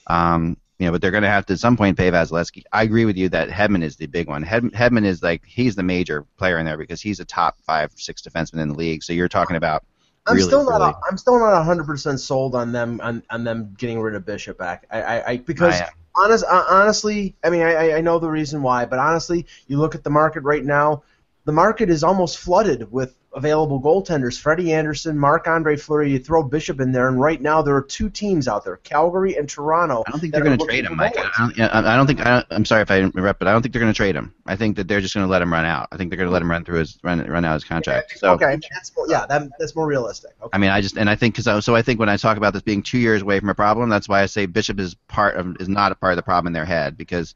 [0.07, 2.63] Um, you know, but they're going to have to at some point pay Vasilevskiy.
[2.71, 4.43] I agree with you that Hedman is the big one.
[4.43, 7.91] Hed, Hedman is like he's the major player in there because he's a top five,
[7.95, 9.03] six defenseman in the league.
[9.03, 9.83] So you're talking about.
[10.25, 10.79] I'm really, still not.
[10.79, 14.25] really- I'm still not 100 percent sold on them on, on them getting rid of
[14.25, 14.85] Bishop back.
[14.89, 18.29] I, I, I because I honest, uh, honestly, I mean, I, I- I know the
[18.29, 21.03] reason why, but honestly, you look at the market right now.
[21.45, 24.39] The market is almost flooded with available goaltenders.
[24.39, 26.11] Freddie Andersen, Mark Andre Fleury.
[26.11, 29.35] You throw Bishop in there, and right now there are two teams out there: Calgary
[29.37, 30.03] and Toronto.
[30.07, 31.17] I don't think they're going to trade him, Mike.
[31.17, 32.25] I don't, yeah, I I don't think.
[32.25, 34.15] I don't, I'm sorry if I interrupt, but I don't think they're going to trade
[34.15, 34.33] him.
[34.45, 35.87] I think that they're just going to let him run out.
[35.91, 38.17] I think they're going to let him run through his run run out his contract.
[38.17, 40.31] So Okay, that's more, yeah, that, that's more realistic.
[40.41, 40.49] Okay.
[40.53, 42.53] I mean, I just and I think because so I think when I talk about
[42.53, 45.35] this being two years away from a problem, that's why I say Bishop is part
[45.35, 47.35] of is not a part of the problem in their head because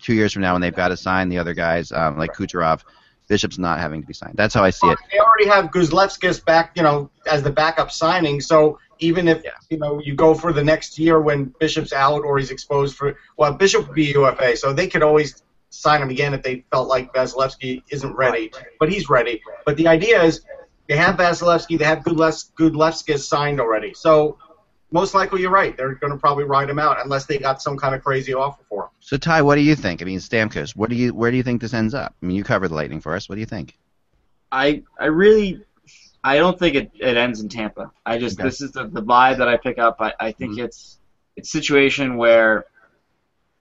[0.00, 2.82] two years from now when they've got to sign the other guys um, like Kucherov,
[3.28, 4.34] Bishop's not having to be signed.
[4.36, 4.98] That's how I see it.
[5.10, 8.40] They already have Gudlevskis back, you know, as the backup signing.
[8.40, 9.52] So even if Yeah.
[9.70, 13.16] you know you go for the next year when Bishop's out or he's exposed for,
[13.36, 16.88] well, Bishop would be UFA, so they could always sign him again if they felt
[16.88, 19.42] like Vasilevskiy isn't ready, but he's ready.
[19.66, 20.42] But the idea is
[20.88, 23.92] they have Vasilevskiy, they have Gudlevskis signed already.
[23.94, 24.38] So
[24.94, 25.76] most likely you're right.
[25.76, 28.62] They're going to probably ride him out unless they got some kind of crazy offer
[28.68, 28.90] for him.
[29.00, 30.00] So Ty, what do you think?
[30.00, 32.14] I mean, Stamkos, what do you where do you think this ends up?
[32.22, 33.28] I mean, you cover the Lightning for us.
[33.28, 33.76] What do you think?
[34.52, 35.60] I I really
[36.22, 37.90] I don't think it, it ends in Tampa.
[38.06, 38.48] I just Okay.
[38.48, 39.96] this is the, the vibe that I pick up.
[39.98, 40.66] I, I think mm-hmm.
[40.66, 41.00] it's
[41.34, 42.66] it's a situation where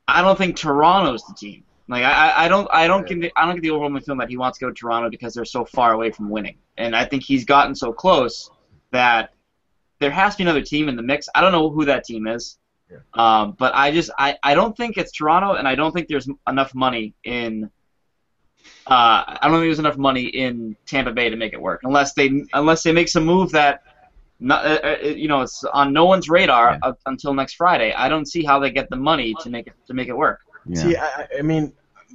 [0.07, 1.63] I don't think Toronto's the team.
[1.87, 4.19] Like I, I- I don't I don't get the, I don't get the overwhelming feeling
[4.19, 6.57] that he wants to go to Toronto because they're so far away from winning.
[6.77, 8.51] And I think he's gotten so close
[8.91, 9.33] that
[10.03, 11.29] there has to be another team in the mix.
[11.33, 12.57] I don't know who that team is.
[13.15, 16.27] Um, but I just I, I don't think it's Toronto, and I don't think there's
[16.47, 17.71] enough money in
[18.85, 22.13] uh, I don't think there's enough money in Tampa Bay to make it work, unless
[22.13, 23.81] they unless they make some move that,
[24.39, 26.89] not, uh, uh, you know, it's on no one's radar Yeah.
[26.89, 27.93] up until next Friday.
[27.93, 30.41] I don't see how they get the money to make it to make it work.
[30.67, 30.81] Yeah.
[30.81, 31.73] See, I, I- I mean,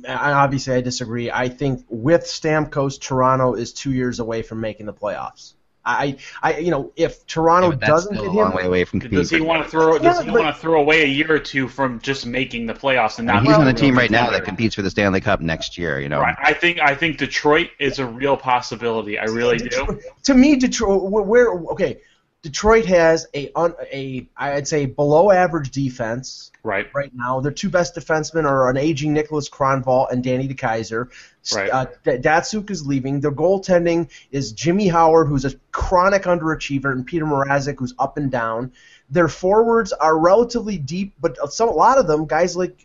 [0.09, 1.29] I, obviously I disagree.
[1.31, 5.55] I think with Stamkos, Toronto is two years away from making the playoffs.
[5.88, 8.85] I, I, you know, if Toronto Yeah, doesn't still get a long him, way away
[8.85, 9.20] from competing.
[9.22, 9.98] Does he want to throw?
[9.98, 12.74] Does he but- want to throw away a year or two from just making the
[12.74, 14.83] playoffs and I mean, he's on being a a team right now that competes for
[14.83, 16.01] the Stanley Cup next year.
[16.01, 16.37] You know, Right.
[16.42, 19.18] I think I think Detroit is a real possibility.
[19.18, 20.01] I really do.
[20.24, 21.98] to me, Detroit, where, where okay,
[22.42, 26.87] Detroit has a, un, a, I'd say below average defense Right.
[26.94, 27.40] right now.
[27.40, 31.09] Their two best defensemen are an aging Niklas Kronwall and Danny DeKeyser.
[31.55, 31.70] Right.
[31.70, 33.20] Uh, Datsyuk is leaving.
[33.20, 38.31] Their goaltending is Jimmy Howard, who's a chronic underachiever, and Peter Mrazek, who's up and
[38.31, 38.72] down.
[39.11, 42.79] Their forwards are relatively deep, but some, a lot of them, guys like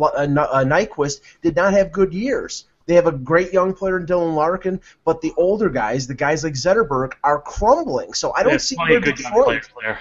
[0.00, 2.64] uh, Nyquist, did not have good years.
[2.86, 6.44] They have a great young player in Dylan Larkin, but the older guys, the guys
[6.44, 8.12] like Zetterberg, are crumbling.
[8.12, 9.44] So I don't There's see plenty where good young Detroit.
[9.46, 9.98] players there.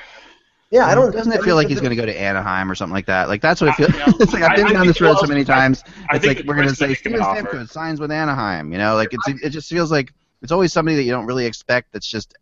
[0.70, 1.12] Yeah, I don't.
[1.12, 3.30] Doesn't it feel like he's going to go to Anaheim or something like that?
[3.30, 4.08] Like that's what it I- feels.
[4.08, 5.84] you it's like I've been I- I down this road so well, many times.
[6.10, 7.46] I It's think like we're going to say Steven make him.
[7.46, 8.72] Stamkos signs with Anaheim.
[8.72, 11.46] You know, like it's it just feels like it's always somebody that you don't really
[11.46, 11.94] expect.
[11.94, 12.36] That's just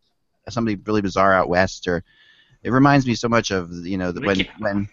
[0.49, 1.87] somebody really bizarre out west.
[1.89, 2.03] Or
[2.63, 4.89] it reminds me so much of you know the, We when can't- when.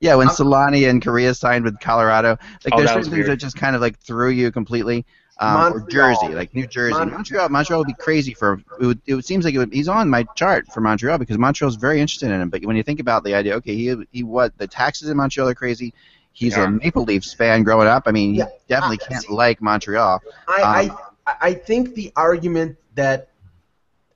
[0.00, 3.56] Yeah, when Selanne and Kariya signed with Colorado, like Oh, there's certain things that just
[3.56, 5.04] kind of like threw you completely.
[5.38, 7.48] Um, or Jersey, like New Jersey, Mon- Montreal.
[7.48, 8.60] Montreal would be crazy for.
[8.78, 11.76] It, would, it seems like it would, he's on my chart for Montreal because Montreal's
[11.76, 12.50] very interested in him.
[12.50, 15.48] But when you think about the idea, okay, he he what the taxes in Montreal
[15.48, 15.94] are crazy.
[16.32, 16.64] He's Yeah.
[16.64, 18.02] a Maple Leafs fan growing up.
[18.06, 18.48] I mean, he Yeah.
[18.68, 20.20] definitely Uh, can't see- like Montreal.
[20.46, 23.28] I, Um, I I think the argument that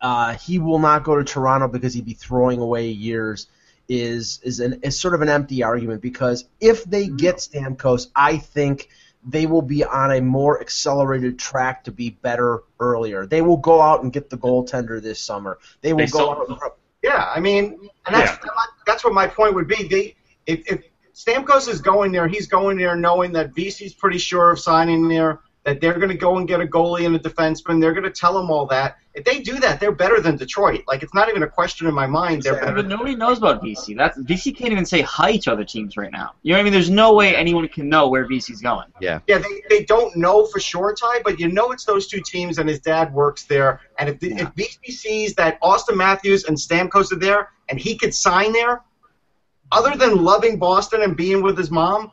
[0.00, 3.46] uh, he will not go to Toronto because he'd be throwing away years
[3.88, 8.38] is is an is sort of an empty argument because if they get Stamkos, I
[8.38, 8.88] think
[9.26, 13.26] they will be on a more accelerated track to be better earlier.
[13.26, 15.58] They will go out and get the goaltender this summer.
[15.80, 16.48] They will They go still- out.
[16.48, 16.58] And,
[17.02, 18.38] Yeah, I mean, and that's
[18.86, 19.86] that's what my point would be.
[19.88, 20.14] They,
[20.46, 24.58] if, if Stamkos is going there, he's going there knowing that Vesey's pretty sure of
[24.60, 27.81] signing there, that they're going to go and get a goalie and a defenseman.
[27.81, 28.98] They're going to tell them all that.
[29.14, 30.83] If they do that, they're better than Detroit.
[30.88, 32.42] Like it's not even a question in my mind.
[32.42, 32.74] They're better.
[32.74, 33.94] But nobody knows about Vesey.
[33.94, 36.33] That's Vesey can't even say hi to other teams right now.
[36.42, 36.72] You know what I mean?
[36.72, 38.88] There's no way anyone can know where Vesey's going.
[39.00, 42.59] Yeah, they, they don't know for sure, Ty, but you know it's those two teams,
[42.59, 43.81] and his dad works there.
[43.98, 44.42] And if, the, Yeah.
[44.42, 48.83] if Vesey sees that Auston Matthews and Stamkos are there, and he could sign there,
[49.70, 52.11] other than loving Boston and being with his mom,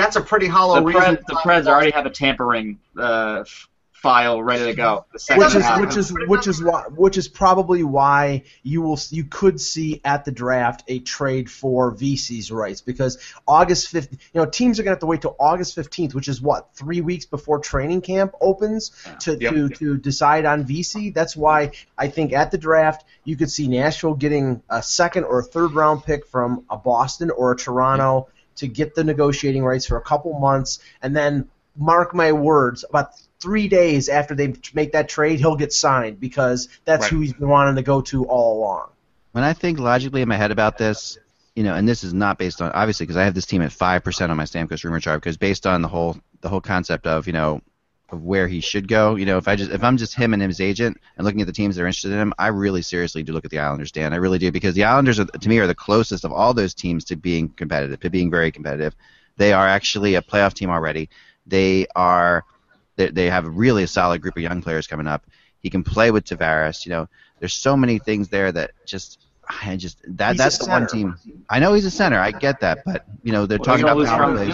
[0.00, 1.02] that's a pretty hollow The, reason.
[1.16, 5.04] Preds, the Preds already have a tampering uh, f- file ready to go.
[5.12, 5.80] The second which is half.
[5.80, 10.24] which is which is why which is probably why you will you could see at
[10.24, 14.92] the draft a trade for Vesey's rights because August 5th you know teams are going
[14.92, 18.32] to have to wait till August 15th which is what 3 weeks before training camp
[18.40, 19.52] opens to Yep.
[19.52, 23.68] to, to decide on Vesey that's why I think at the draft you could see
[23.68, 28.28] Nashville getting a second or a third round pick from a Boston or a Toronto
[28.56, 33.12] to get the negotiating rights for a couple months and then mark my words about
[33.40, 37.10] three days after they make that trade, he'll get signed because that's Right.
[37.10, 38.88] who he's been wanting to go to all along.
[39.32, 41.18] When I think logically in my head about this,
[41.56, 43.72] you know, and this is not based on obviously because I have this team at
[43.72, 47.06] five percent on my Stamkos rumor chart because based on the whole the whole concept
[47.06, 47.60] of you know
[48.12, 49.16] of where he should go.
[49.16, 51.46] You know, if I just if I'm just him and his agent and looking at
[51.46, 53.92] the teams that are interested in him, I really seriously do look at the Islanders,
[53.92, 54.12] Dan.
[54.12, 56.74] I really do because the Islanders are, to me are the closest of all those
[56.74, 58.94] teams to being competitive, to being very competitive.
[59.36, 61.08] They are actually a playoff team already.
[61.46, 62.44] They are
[62.96, 65.24] they, they have really a solid group of young players coming up.
[65.60, 66.84] He can play with Tavares.
[66.84, 69.18] You know, there's so many things there that just
[69.48, 71.16] I just that He's that's the one team.
[71.48, 72.18] I know he's a center.
[72.18, 74.52] I get that, but you know they're Well, talking about gonna lose power plays.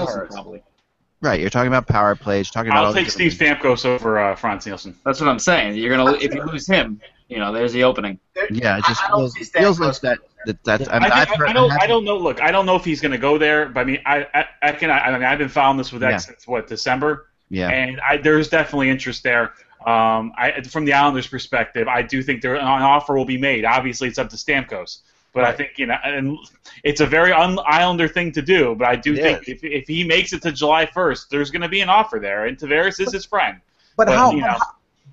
[1.26, 1.30] Nielsen, probably.
[1.30, 2.46] Right, you're talking about power plays.
[2.48, 4.96] You're talking about I'll take different Steve Stamkos over uh, Frans Nielsen.
[5.04, 5.76] That's what I'm saying.
[5.76, 8.18] You're gonna if you lose him, you know, there's the opening.
[8.50, 10.18] Yeah, it just I- I feels, feels like that.
[10.46, 11.70] that that's, I, mean, I, think, heard, I don't.
[11.72, 12.16] I've- I don't know.
[12.16, 14.44] Look, I don't know if he's going to go there, but I mean, I, I,
[14.62, 14.90] I can.
[14.90, 16.18] I, mean, I've been following this with Yeah.
[16.18, 19.54] Since what December, Yeah, and I, there's definitely interest there.
[19.84, 23.64] Um, I, from the Islanders' perspective, I do think there an offer will be made.
[23.64, 25.00] Obviously, it's up to Stamkos,
[25.36, 26.38] but I think you know, and
[26.82, 28.74] it's a very un-Islander thing to do.
[28.74, 31.62] But I do It think if, if he makes it to July 1st, there's going
[31.62, 33.60] to be an offer there, and Tavares is his friend.
[33.96, 34.56] But, But, how, you know.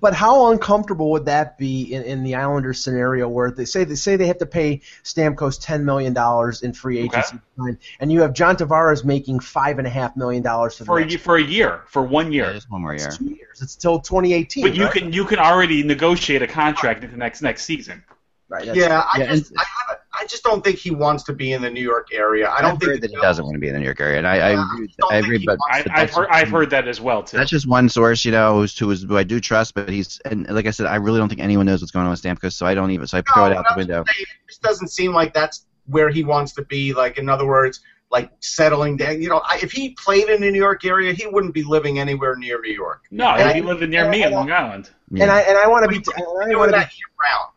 [0.00, 3.94] but how uncomfortable would that be in, in the Islanders scenario where they say they
[3.94, 7.18] say they have to pay Stamkos ten million dollars in free Okay.
[7.18, 10.84] agency time, and you have John Tavares making five and a half million dollars for
[10.84, 12.52] the a, for a year, for one yeah, year.
[12.54, 13.10] just one more year.
[13.10, 13.60] two years.
[13.62, 14.64] It's till 2018.
[14.64, 14.92] But you right?
[14.94, 18.02] can you can already negotiate a contract into next next season.
[18.50, 19.93] Right, that's- Yeah, I Yeah, just I, haven't,
[20.24, 22.48] I just don't think he wants to be in the New York area.
[22.48, 24.00] I don't I've think heard that he doesn't want to be in the New York
[24.00, 24.86] area, and I, I Yeah, agree.
[24.88, 26.88] I don't I think agree, he but, wants I, but I've heard I've heard that
[26.88, 27.36] as well too.
[27.36, 30.18] That's just one source, you know, who's, who, is, who I do trust, but he's
[30.24, 32.52] and like I said, I really don't think anyone knows what's going on with Stamkos,
[32.54, 33.98] so I don't even so I throw it out the window.
[33.98, 34.22] what saying.
[34.22, 36.94] It just doesn't seem like that's where he wants to be.
[36.94, 39.20] Like in other words, like settling down.
[39.20, 41.98] You know, I, if he played in the New York area, he wouldn't be living
[41.98, 43.04] anywhere near New York.
[43.10, 44.90] no, And he'd be living near me in Long Island.
[45.20, 47.08] and I and I want to be He's and I want to be that year
[47.20, 47.53] round.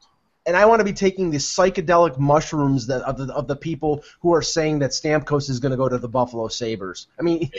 [0.47, 4.03] And I want to be taking the psychedelic mushrooms that of the, of the people
[4.21, 7.07] who are saying that Stamkos is going to go to the Buffalo Sabres.
[7.19, 7.51] I mean,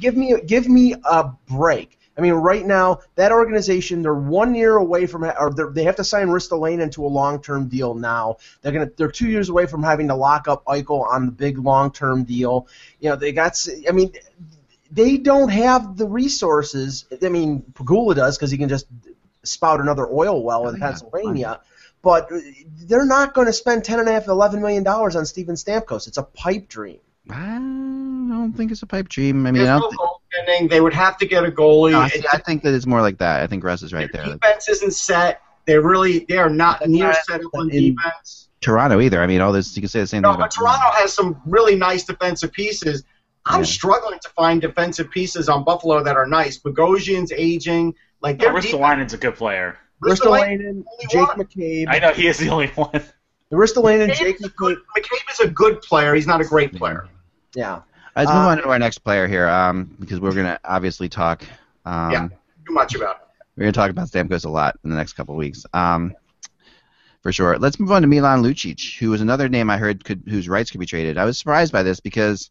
[0.00, 1.98] give me give me a break.
[2.18, 5.96] I mean, right now that organization they're one year away from ha- or they're- have
[5.96, 8.36] to sign Ristolainen into a long term deal now.
[8.60, 11.58] They're gonna they're two years away from having to lock up Eichel on the big
[11.58, 12.66] long term deal.
[13.00, 13.52] You know, they got.
[13.52, 14.12] s- I mean.
[14.94, 17.06] They don't have the resources.
[17.22, 18.84] I mean, Pegula does because he can just
[19.42, 21.60] spout another oil well in Oh, yeah, Pennsylvania
[22.02, 22.28] but
[22.86, 26.06] they're not going to spend ten and a half, eleven million dollars on Steven Stamkos.
[26.08, 26.98] It's a pipe dream.
[27.30, 29.46] I don't think it's a pipe dream.
[29.46, 29.90] I mean, There's I no don't.
[29.90, 30.00] Think,
[30.48, 30.70] goaltending.
[30.70, 31.92] They would have to get a goalie.
[31.92, 33.42] no, I, It's- see, I think that it's more like that.
[33.42, 34.34] I think Russ is right their there.
[34.34, 35.40] defense isn't set.
[35.66, 38.48] They're really they are not near set up on in- defense.
[38.60, 39.20] Toronto either.
[39.20, 41.40] I mean, all this you can say the same No, thing but Toronto has some
[41.46, 43.04] really nice defensive pieces.
[43.46, 43.64] I'm Yeah.
[43.66, 46.58] struggling to find defensive pieces on Buffalo that are nice.
[46.58, 47.94] Bogosian's aging.
[48.20, 49.78] Like their defense, Ristolainen's a good player.
[50.02, 51.38] Ristolainen, Jake one.
[51.46, 52.90] McCabe, I know he is the only one.
[53.52, 54.56] Ristolainen, Jake McCabe's a McCabe.
[54.56, 56.14] good, McCabe is a good player.
[56.14, 57.08] He's not a great player.
[57.54, 57.82] Yeah,
[58.16, 61.44] let's move Uh, on to our next player here, um, because we're gonna obviously talk.
[61.84, 62.28] Um, Yeah.
[62.66, 63.22] Too much about it.
[63.56, 65.64] We're gonna talk about Stamkos a lot in the next couple of weeks.
[65.74, 66.14] Um,
[67.22, 67.58] for sure.
[67.58, 70.70] Let's move on to Milan Lucic, who was another name I heard could whose rights
[70.70, 71.18] could be traded.
[71.18, 72.50] I was surprised by this because,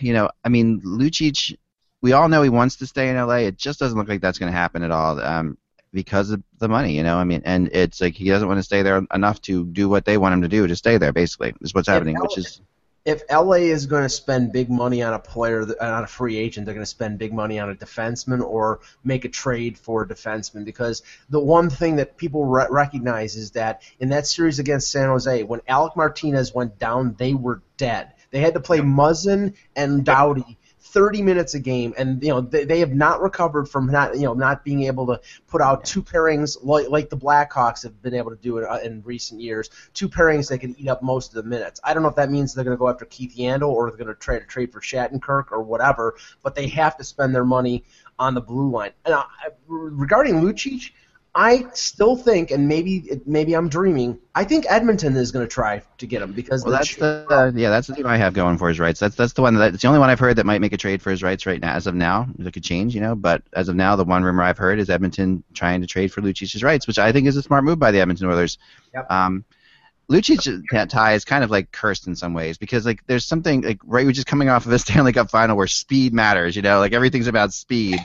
[0.00, 1.56] you know, I mean, Lucic,
[2.02, 3.36] we all know he wants to stay in LA.
[3.46, 5.18] It just doesn't look like that's going to happen at all.
[5.20, 5.56] Um,
[5.96, 7.16] because of the money, you know.
[7.16, 10.04] I mean, and it's like he doesn't want to stay there enough to do what
[10.04, 11.10] they want him to do to stay there.
[11.10, 12.60] Basically, is what's happening, which is
[13.06, 16.66] if LA is going to spend big money on a player, on a free agent,
[16.66, 20.06] they're going to spend big money on a defenseman or make a trade for a
[20.06, 20.66] defenseman.
[20.66, 25.08] Because the one thing that people re- recognize is that in that series against San
[25.08, 28.12] Jose, when Alec Martinez went down, they were dead.
[28.32, 30.58] They had to play Muzzin and Doughty
[30.96, 34.22] 30 minutes a game, and you know they, they have not recovered from not you
[34.22, 38.14] know not being able to put out two pairings like, like the Blackhawks have been
[38.14, 39.68] able to do in, uh, in recent years.
[39.92, 41.82] Two pairings that can eat up most of the minutes.
[41.84, 43.98] I don't know if that means they're going to go after Keith Yandle or they're
[43.98, 47.44] going to try to trade for Shattenkirk or whatever, but they have to spend their
[47.44, 47.84] money
[48.18, 48.92] on the blue line.
[49.04, 49.24] And uh,
[49.66, 50.92] regarding Lucic,
[51.38, 54.18] I still think, and maybe maybe I'm dreaming.
[54.34, 57.52] I think Edmonton is going to try to get him because Well, that's the uh,
[57.54, 59.00] yeah, that's the team I have going for his rights.
[59.00, 61.02] That's that's the one that's the only one I've heard that might make a trade
[61.02, 61.74] for his rights right now.
[61.74, 63.14] As of now, it could change, you know.
[63.14, 66.22] But as of now, the one rumor I've heard is Edmonton trying to trade for
[66.22, 68.56] Lucic's rights, which I think is a smart move by the Edmonton Oilers.
[68.94, 69.10] Yep.
[69.10, 69.44] Um,
[70.10, 73.80] Lucic tie is kind of like cursed in some ways because like there's something like
[73.84, 76.78] right we're just coming off of a Stanley Cup final where speed matters, you know,
[76.78, 77.98] like everything's about speed.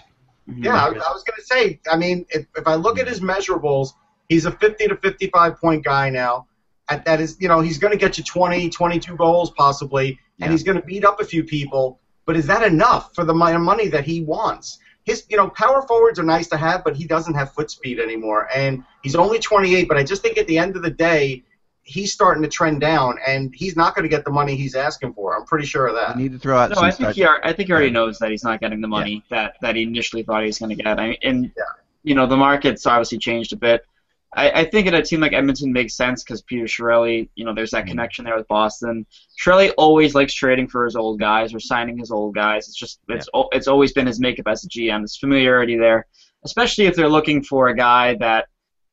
[0.49, 0.63] Mm-hmm.
[0.63, 1.79] Yeah, I, I was going to say.
[1.89, 3.89] I mean, if, if I look at his measurables,
[4.29, 6.47] he's a 50 to 55 point guy now.
[6.89, 10.45] At that is, you know, he's going to get you 20, 22 goals possibly, Yeah.
[10.45, 11.99] and he's going to beat up a few people.
[12.25, 14.79] But is that enough for the money that he wants?
[15.03, 17.99] His, you know, power forwards are nice to have, but he doesn't have foot speed
[17.99, 19.87] anymore, and he's only 28.
[19.87, 21.43] But I just think at the end of the day,
[21.91, 25.13] he's starting to trend down, and he's not going to get the money he's asking
[25.13, 25.37] for.
[25.37, 26.15] I'm pretty sure of that.
[26.15, 27.25] You need to throw out No, some I think he.
[27.25, 29.83] ar- I think he already knows that he's not getting the money that, that he
[29.83, 30.99] initially thought he was going to get.
[30.99, 31.51] I, and
[32.03, 33.85] you know the market's obviously changed a bit.
[34.33, 37.53] I, I think in a team like Edmonton makes sense because Peter Chiarelli, you know,
[37.53, 37.89] there's that mm.
[37.89, 39.05] connection there with Boston.
[39.37, 42.67] Chiarelli always likes trading for his old guys or signing his old guys.
[42.69, 45.01] It's just it's al- it's always been his makeup as a GM.
[45.01, 46.07] There's familiarity there,
[46.45, 48.47] especially if they're looking for a guy that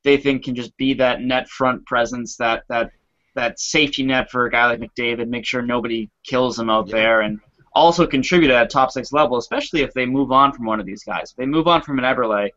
[0.08, 2.90] they think can just be that net front presence, that that
[3.34, 7.20] that safety net for a guy like McDavid, make sure nobody kills him out there,
[7.20, 7.38] and
[7.74, 10.86] also contribute at a top six level, especially if they move on from one of
[10.86, 11.30] these guys.
[11.30, 12.50] If they move on from an Eberle,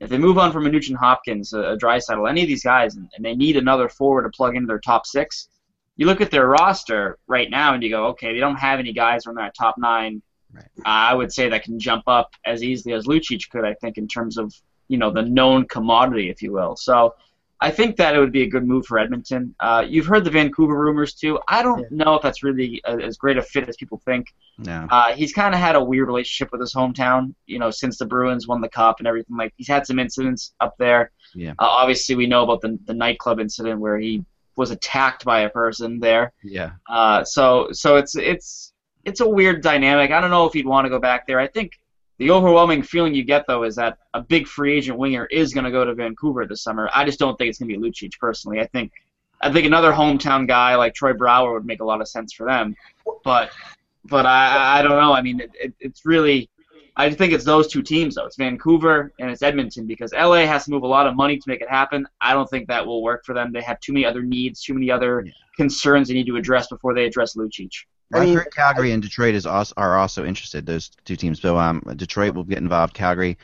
[0.00, 2.94] if they move on from a Nugent Hopkins, a, a Draisaitl, any of these guys,
[2.96, 5.48] and, and they need another forward to plug into their top six,
[5.96, 8.92] you look at their roster right now and you go, okay, they don't have any
[8.92, 10.22] guys from that top nine.
[10.52, 10.64] Right.
[10.84, 14.06] I would say that can jump up as easily as Lucic could, I think, in
[14.06, 14.54] terms of
[14.88, 16.76] you know the known commodity, if you will.
[16.76, 17.14] So
[17.60, 19.54] I think that it would be a good move for Edmonton.
[19.58, 21.40] Uh, you've heard the Vancouver rumors too.
[21.48, 24.32] I don't know if that's really a, as great a fit as people think.
[24.58, 24.86] no.
[24.90, 28.06] Uh, he's kind of had a weird relationship with his hometown, you know, since the
[28.06, 29.36] Bruins won the cup and everything.
[29.36, 31.10] Like he's had some incidents up there.
[31.34, 31.52] Yeah.
[31.58, 34.24] Uh, obviously, we know about the the nightclub incident where he
[34.56, 36.32] was attacked by a person there.
[36.44, 36.72] Yeah.
[36.88, 38.72] Uh, so so it's it's
[39.04, 40.12] it's a weird dynamic.
[40.12, 41.40] I don't know if he'd want to go back there.
[41.40, 41.72] I think
[42.18, 45.64] the overwhelming feeling you get though is that a big free agent winger is going
[45.64, 46.90] to go to Vancouver this summer.
[46.94, 48.60] I just don't think it's going to be Lucic personally.
[48.60, 48.92] I think
[49.40, 52.44] I think another hometown guy like Troy Brouwer would make a lot of sense for
[52.44, 52.74] them.
[53.24, 53.50] But
[54.04, 55.12] but I I don't know.
[55.12, 56.50] I mean it, it, it's really
[56.96, 58.26] I think it's those two teams though.
[58.26, 61.44] It's Vancouver and it's Edmonton because LA has to move a lot of money to
[61.46, 62.04] make it happen.
[62.20, 63.52] I don't think that will work for them.
[63.52, 65.32] They have too many other needs, too many other Yeah.
[65.56, 67.70] concerns they need to address before they address Lucic.
[68.12, 70.66] I mean- Calgary and Detroit is also, are also interested.
[70.66, 71.40] Those two teams.
[71.40, 72.94] So um, Detroit will get involved.
[72.94, 73.38] Calgary.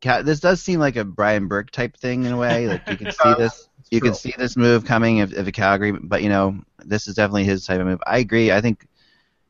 [0.00, 2.66] Cal- this does seem like a Brian Burke type thing in a way.
[2.66, 3.68] Like you can see this.
[3.90, 7.14] You can see this move coming if, if a Calgary, but you know this is
[7.14, 8.00] definitely his type of move.
[8.06, 8.50] I agree.
[8.50, 8.86] I think,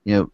[0.05, 0.31] you know,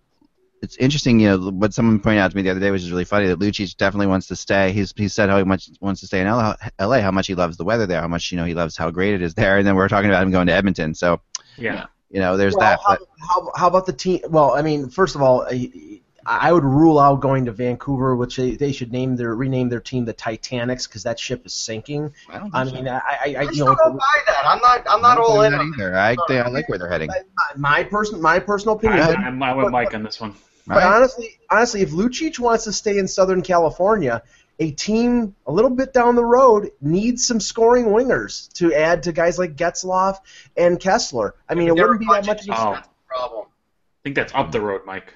[0.62, 1.20] it's interesting.
[1.20, 3.26] You know what someone pointed out to me the other day, which is really funny.
[3.26, 4.72] That Lucic definitely wants to stay.
[4.72, 7.56] He's he said how much wants to stay in LA, LA, how much he loves
[7.56, 9.66] the weather there, how much you know he loves how great it is there, and
[9.66, 10.94] then we're talking about him going to Edmonton.
[10.94, 11.20] So
[11.56, 11.86] Yeah.
[12.10, 12.80] You know, there's Well, that.
[12.86, 14.20] how, But how, how about the team?
[14.28, 18.36] Well, I mean, first of all, I, I would rule out going to Vancouver, which
[18.36, 22.12] they, they should name their rename their team the Titanics because that ship is sinking.
[22.28, 22.82] I don't I think so.
[22.82, 24.42] mean, I, I, I I you still know, don't buy that.
[24.44, 24.86] I'm not.
[24.90, 25.54] I'm not I don't all in.
[25.54, 25.96] either.
[25.96, 27.08] I think I like where they're heading.
[27.08, 27.22] my,
[27.56, 29.06] my person, my personal opinion.
[29.06, 30.34] but- I'm, I'm with Mike on this one.
[30.66, 30.84] But Right?
[30.96, 34.22] honestly, honestly, if Lucic wants to stay in Southern California,
[34.58, 39.12] a team a little bit down the road needs some scoring wingers to add to
[39.12, 40.16] guys like Getzlaf
[40.56, 41.32] and Kesler.
[41.48, 42.44] I mean, it wouldn't be that budget much.
[42.44, 42.72] team, Oh.
[42.74, 43.46] That's the problem.
[43.46, 45.12] I think that's up the road, Mike.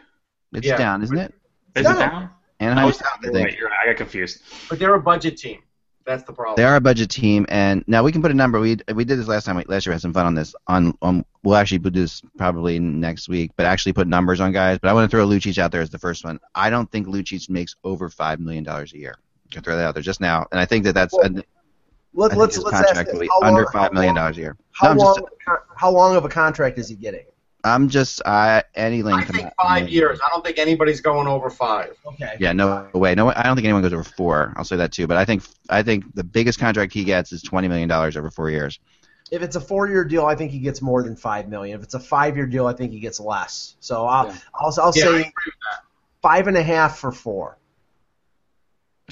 [0.52, 0.76] It's Yeah.
[0.76, 1.34] down, isn't it?
[1.74, 1.92] Is No.
[1.92, 2.30] it down?
[2.60, 3.48] Anaheim's Oh, down, I you're think.
[3.48, 3.58] right.
[3.58, 3.78] You're right.
[3.82, 4.42] I got confused.
[4.68, 5.60] But they're a budget team.
[6.04, 6.56] That's the problem.
[6.56, 8.58] They are a budget team, and now we can put a number.
[8.58, 9.62] We we did this last time.
[9.68, 10.52] Last year, we had some fun on this.
[10.66, 14.78] On, on we'll actually do this probably next week, but actually put numbers on guys.
[14.80, 16.40] But I want to throw Lucic out there as the first one.
[16.56, 19.14] I don't think Lucic makes over five million dollars a year.
[19.52, 21.12] I can throw that out there just now, and I think that that's.
[21.12, 21.28] Well, I
[22.14, 23.14] Let, think let's his let's ask contract this.
[23.14, 24.56] will be under long- five million dollars a year.
[24.72, 25.14] How No, long?
[25.16, 27.24] just, how long of a contract is he getting?
[27.64, 29.30] I'm just uh, any I length.
[29.30, 30.18] think of- five years.
[30.24, 31.96] I don't think anybody's going over five.
[32.06, 32.36] Okay.
[32.40, 33.14] Yeah, no way.
[33.14, 34.52] No, I don't think anyone goes over four.
[34.56, 35.06] I'll say that too.
[35.06, 38.30] But I think I think the biggest contract he gets is twenty million dollars over
[38.30, 38.78] four years.
[39.30, 41.78] If it's a four-year deal, I think he gets more than five million.
[41.78, 43.76] If it's a five-year deal, I think he gets less.
[43.80, 44.36] So I'll Yeah.
[44.54, 45.84] I'll, I'll Yeah, say agree with that.
[46.20, 47.56] five and a half for four.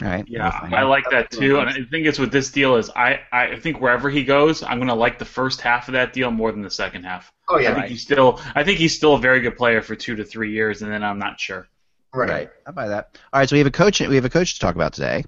[0.02, 0.24] All right.
[0.26, 1.58] Yeah, we'll I like that too.
[1.58, 4.78] And I think it's with this deal is I, I think wherever he goes, I'm
[4.78, 7.32] gonna like the first half of that deal more than the second half.
[7.48, 9.82] Oh yeah, I yeah, think he's still I think he's still a very good player
[9.82, 11.68] for two to three years, and then I'm not sure.
[12.14, 12.30] right.
[12.30, 12.50] Right.
[12.66, 13.18] I buy that.
[13.32, 13.48] All right.
[13.48, 14.00] So we have a coach.
[14.00, 15.24] We have a coach to talk about today,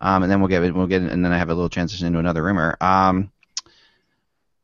[0.00, 2.18] um, and then we'll get we'll get and then I have a little transition into
[2.18, 2.76] another rumor.
[2.80, 3.30] Um,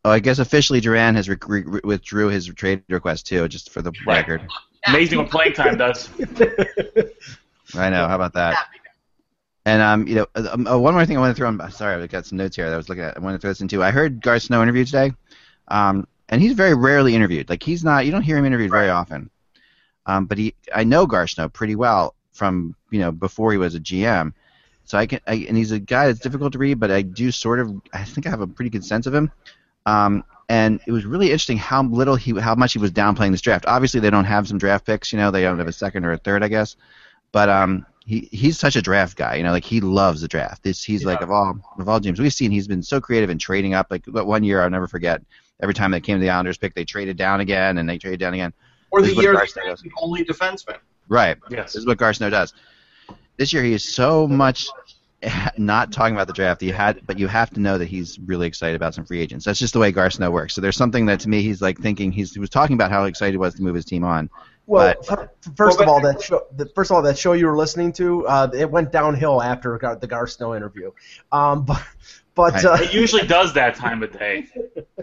[0.04, 3.80] oh, I guess officially Drouin has re- re- withdrew his trade request too, just for
[3.80, 4.48] the record.
[4.88, 6.10] Amazing what playing time does.
[7.74, 8.08] I know.
[8.08, 8.66] How about that?
[9.64, 11.70] And um, you know, uh, um, uh, one more thing I want to throw in.
[11.70, 13.16] Sorry, I've got some notes here that I was looking at.
[13.16, 13.82] I want to throw this into.
[13.82, 15.12] I heard Garth Snow interview today,
[15.68, 17.48] um, and he's very rarely interviewed.
[17.48, 18.04] Like he's not.
[18.04, 19.30] You don't hear him interviewed very often.
[20.04, 23.74] Um, but he, I know Garth Snow pretty well from you know before he was
[23.74, 24.32] a GM.
[24.84, 27.30] So I can, I, and he's a guy that's difficult to read, but I do
[27.30, 27.72] sort of.
[27.92, 29.30] I think I have a pretty good sense of him.
[29.86, 33.40] Um, and it was really interesting how little he, how much he was downplaying this
[33.40, 33.64] draft.
[33.66, 35.12] Obviously, they don't have some draft picks.
[35.12, 36.76] You know, they don't have a second or a third, I guess.
[37.30, 39.36] But um, he he's such a draft guy.
[39.36, 40.62] You know, like he loves the draft.
[40.62, 43.38] This he's like of all of all James we've seen, he's been so creative in
[43.38, 43.86] trading up.
[43.90, 45.22] Like but one year, I'll never forget.
[45.60, 48.18] Every time they came to the Islanders pick, they traded down again, and they traded
[48.20, 48.52] down again.
[48.90, 49.82] Or This the year Garth they Snow had does.
[49.82, 50.78] the only defenseman.
[51.08, 51.36] Right.
[51.50, 51.72] Yes.
[51.72, 52.52] This is what Gar Snow does.
[53.36, 54.66] This year, he is so much
[55.56, 56.62] not talking about the draft.
[56.62, 59.44] You had, but you have to know that he's really excited about some free agents.
[59.44, 60.54] That's just the way Gar Snow works.
[60.54, 63.04] So there's something that to me, he's like thinking he's he was talking about how
[63.04, 64.28] excited he was to move his team on.
[64.66, 67.46] Well, But- first Well, of all, that show, the, first of all, that show you
[67.46, 70.92] were listening to, uh, it went downhill after Gar- the Gar Snow interview.
[71.32, 71.82] Um, but
[72.34, 72.64] but Right.
[72.64, 74.46] uh, It usually does that time of day.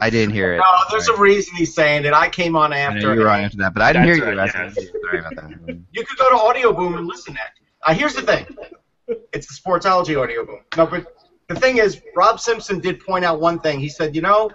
[0.02, 0.58] I didn't hear it.
[0.58, 2.14] No, there's a reason he's saying it.
[2.14, 3.14] I came on I know after.
[3.14, 4.40] you were on after that, but I didn't That's hear you.
[4.40, 4.92] right, That's yeah.
[5.04, 5.80] Sorry about that.
[5.92, 7.60] You could go to Audio Boom and listen to it.
[7.84, 8.48] Uh, here's the thing.
[9.34, 10.60] It's the Sportsology Audio Boom.
[10.78, 11.16] No, but
[11.48, 13.80] the thing is, Rob Simpson did point out one thing.
[13.80, 14.50] He said, you know,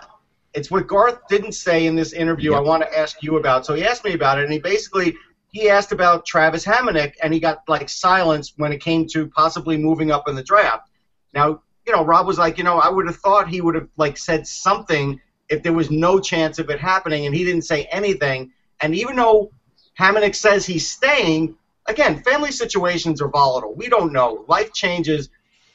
[0.55, 2.55] it's what Garth didn't say in this interview.
[2.55, 3.67] I want to ask you about.
[3.67, 5.17] So he asked me about it, and he basically
[5.53, 9.77] he asked about Travis Hamonic, and he got like silence when it came to possibly
[9.77, 10.91] moving up in the draft.
[11.33, 13.89] Now, you know, Rob was like, you know, I would have thought he would have
[13.97, 17.85] like said something if there was no chance of it happening, and he didn't say
[17.85, 18.53] anything.
[18.81, 19.53] And even though
[19.99, 23.75] Hamonic says he's staying, again, family situations are volatile.
[23.75, 24.45] We don't know.
[24.49, 25.29] Life changes.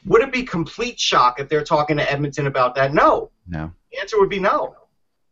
[0.06, 2.94] Would it be complete shock if they're talking to Edmonton about that?
[2.94, 3.32] No.
[3.48, 3.72] No.
[3.92, 4.76] The answer would be no.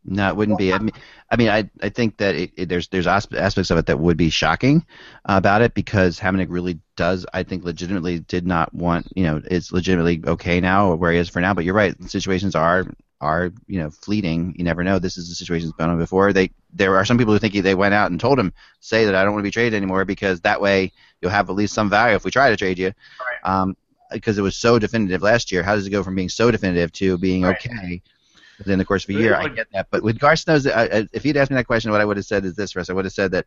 [0.09, 0.73] No, it wouldn't be.
[0.73, 0.93] I mean,
[1.29, 4.15] I, mean, I, I think that it, it, there's there's aspects of it that would
[4.15, 4.85] be shocking
[5.25, 9.73] about it because Hamonic really does, I think, legitimately did not want, you know, it's
[9.73, 11.53] legitimately okay now where he is for now.
[11.53, 12.85] But you're right, situations are
[13.19, 14.55] are you know fleeting.
[14.57, 14.97] You never know.
[14.97, 16.31] This is the situation that's been on before.
[16.31, 19.15] They there are some people who think they went out and told him say that
[19.15, 21.89] I don't want to be traded anymore because that way you'll have at least some
[21.89, 22.93] value if we try to trade you.
[23.19, 23.51] Right.
[23.59, 23.75] Um,
[24.09, 25.63] because it was so definitive last year.
[25.63, 27.57] How does it go from being so definitive to being Right.
[27.57, 28.01] okay
[28.57, 29.35] within the course of a year?
[29.35, 31.91] I get that, but with Gar Snow's, I, I, if he'd asked me that question,
[31.91, 32.89] what I would have said is this, Russ.
[32.89, 33.45] I would have said that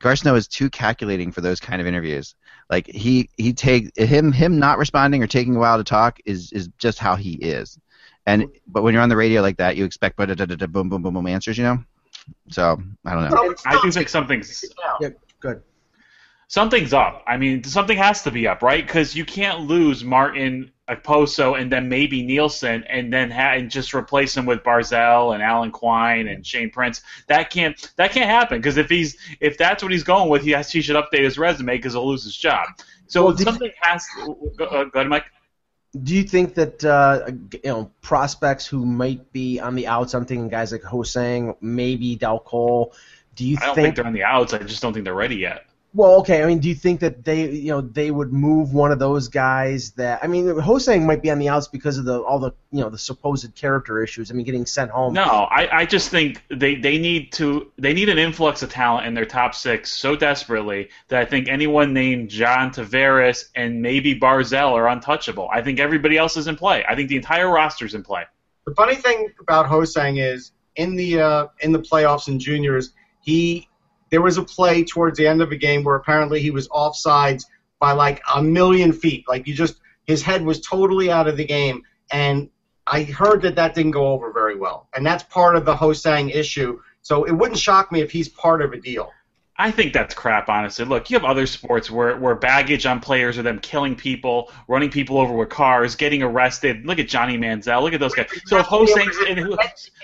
[0.00, 2.34] Gar Snow is too calculating for those kind of interviews.
[2.70, 6.52] Like he he take him him not responding or taking a while to talk is
[6.52, 7.78] is just how he is.
[8.26, 10.26] And but when you're on the radio like that, you expect boom
[10.88, 11.84] boom boom boom answers, you know.
[12.48, 13.54] So I don't know.
[13.66, 14.64] I not- do think something's
[15.00, 15.10] yeah,
[15.40, 15.62] good.
[16.50, 17.22] Something's up.
[17.28, 18.84] I mean, something has to be up, right?
[18.84, 23.94] Because you can't lose Martin, Okposo, and then maybe Nielsen, and then ha- and just
[23.94, 27.02] replace him with Barzal and Alan Quine and Shane Prince.
[27.28, 30.50] That can't that can't happen because if he's if that's what he's going with, he
[30.50, 32.66] has he should update his resume because he'll lose his job.
[33.06, 34.04] So Well, something has.
[34.56, 35.26] Go, uh, go ahead, Mike.
[36.02, 40.14] Do you think that uh, you know prospects who might be on the outs?
[40.14, 42.92] I'm thinking guys like Hosang, maybe Dal Colle.
[43.36, 44.52] Do you I don't think they're on the outs.
[44.52, 45.66] I just don't think they're ready yet.
[45.92, 46.40] Well, okay.
[46.40, 49.26] I mean, do you think that they, you know, they would move one of those
[49.26, 50.22] guys that?
[50.22, 52.90] I mean, Hosang might be on the outs because of the all the, you know,
[52.90, 54.30] the supposed character issues.
[54.30, 55.14] I mean, getting sent home.
[55.14, 59.06] No, I, I just think they, they need to they need an influx of talent
[59.06, 64.18] in their top six so desperately that I think anyone named John Tavares and maybe
[64.18, 65.48] Barzal are untouchable.
[65.52, 66.84] I think everybody else is in play.
[66.88, 68.24] I think the entire roster's in play.
[68.64, 73.68] The funny thing about Hosang is in the uh, in the playoffs and juniors, he
[74.10, 77.44] there was a play towards the end of a game where apparently he was offsides
[77.78, 79.24] by like a million feet.
[79.28, 81.82] Like you just his head was totally out of the game,
[82.12, 82.50] and
[82.86, 86.34] I heard that that didn't go over very well, and that's part of the Hosang
[86.34, 86.80] issue.
[87.02, 89.10] So it wouldn't shock me if he's part of a deal.
[89.60, 90.86] I think that's crap, honestly.
[90.86, 94.90] Look, you have other sports where, where baggage on players or them killing people, running
[94.90, 96.86] people over with cars, getting arrested.
[96.86, 97.82] Look at Johnny Manziel.
[97.82, 98.30] Look at those guys.
[98.46, 99.12] So if Hosang,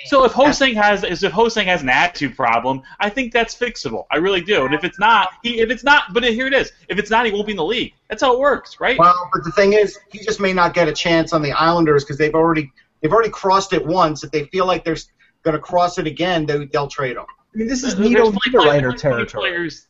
[0.05, 4.05] so if Hosang has, is if Hosang has an attitude problem, I think that's fixable.
[4.11, 4.67] I really do.
[4.67, 6.71] And if it's not, he, if it's not, but here it is.
[6.91, 7.95] If it's not, he won't be in the league.
[8.11, 8.99] That's how it works, right?
[8.99, 12.05] Well, but the thing is, he just may not get a chance on the Islanders
[12.05, 14.23] because they've already they've already crossed it once.
[14.23, 14.99] If they feel like they're
[15.45, 17.25] going to cross it again, they, they'll trade him.
[17.57, 19.41] I mean, this is There's Nino plenty- plenty- Niederreiter plenty territory.
[19.51, 19.87] Players,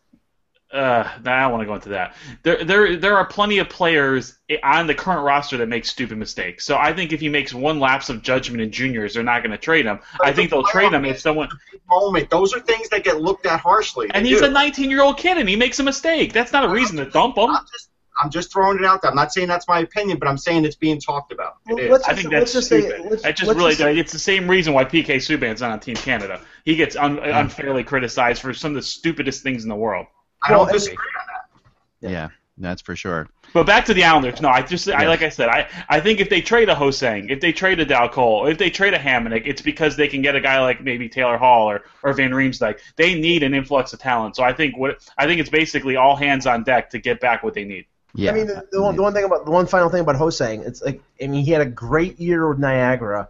[0.73, 2.15] uh, nah, I don't want to go into that.
[2.45, 6.65] There, there, there are plenty of players on the current roster that make stupid mistakes.
[6.65, 9.51] So I think if he makes one lapse of judgment in juniors, they're not going
[9.51, 9.99] to trade him.
[10.23, 11.49] I think they'll trade him if someone.
[11.89, 12.31] Moment.
[12.31, 14.09] Those are things that get looked at harshly.
[14.15, 14.47] And They he's do.
[14.47, 16.33] a 19-year-old kid, and he makes a mistake.
[16.33, 17.51] That's not a reason to dump him.
[17.51, 17.89] I'm just,
[18.23, 19.11] I'm just throwing it out there.
[19.11, 21.57] I'm not saying that's my opinion, but I'm saying it's being talked about.
[21.69, 21.91] It Well, is.
[21.91, 23.11] let's I think that's just say- stupid.
[23.11, 25.81] let's- that just really just say- it's the same reason why PK Subban's not on
[25.81, 26.41] Team Canada.
[26.65, 30.07] He gets un, unfairly criticized for some of the stupidest things in the world.
[30.43, 32.11] I don't Well, disagree on that.
[32.11, 33.29] Yeah, that's for sure.
[33.53, 34.43] But back to the Islanders.
[34.43, 37.31] No, I just, I like I said, I, I think if they trade a Hosang,
[37.31, 40.21] if they trade a Dal Colle, if they trade a Hamonic, it's because they can
[40.21, 42.79] get a guy like maybe Taylor Hall or, or Van Riemsdyk.
[42.97, 44.37] They need an influx of talent.
[44.37, 47.43] So I think what I think it's basically all hands on deck to get back
[47.43, 47.87] what they need.
[48.17, 48.31] Yeah.
[48.31, 50.67] I mean, the, the, one, the one thing about the one final thing about Hosang,
[50.67, 53.29] it's like I mean, he had a great year with Niagara.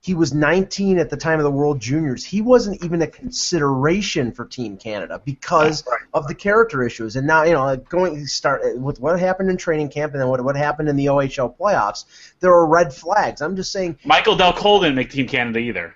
[0.00, 2.24] He was 19 at the time of the World Juniors.
[2.24, 6.00] He wasn't even a consideration for Team Canada because Right.
[6.12, 7.14] of the character issues.
[7.14, 10.42] And now, you know, going start with what happened in training camp and then what
[10.42, 12.04] what happened in the OHL playoffs,
[12.40, 13.40] there are red flags.
[13.40, 15.94] I'm just saying, Michael Dal Colle didn't make Team Canada either.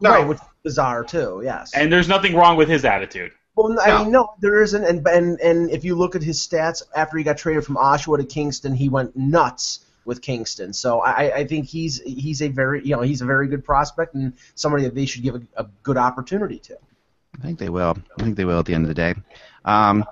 [0.00, 0.10] No.
[0.10, 1.42] right, which is bizarre too.
[1.44, 1.72] Yes.
[1.74, 3.32] And there's nothing wrong with his attitude.
[3.56, 3.98] Well, I No.
[4.02, 7.24] mean, no, there isn't, and and and if you look at his stats after he
[7.24, 10.72] got traded from Oshawa to Kingston, he went nuts with Kingston.
[10.72, 14.14] So I, I think he's he's a very you know he's a very good prospect
[14.14, 16.76] and somebody that they should give a, a good opportunity to.
[17.38, 17.96] I think they will.
[18.18, 19.14] I think they will at the end of the day.
[19.64, 20.04] Um,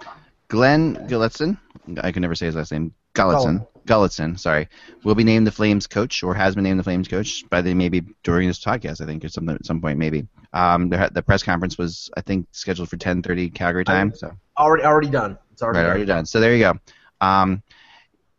[0.49, 1.59] Glenn Gulutzan,
[2.03, 2.93] I can never say his last name.
[3.14, 3.66] Gulutzan.
[3.89, 4.68] Gulutzan, sorry,
[5.03, 7.74] will be named the Flames coach, or has been named the Flames coach by the
[7.74, 10.26] maybe during this podcast, I think, or something at some point, maybe.
[10.53, 14.14] Um, the, the press conference was, I think, scheduled for 10:30 Calgary time.
[14.14, 15.39] So Already already done.
[15.53, 15.91] It's already right, done.
[15.91, 16.26] already done.
[16.26, 16.74] So there you go.
[17.20, 17.62] Um,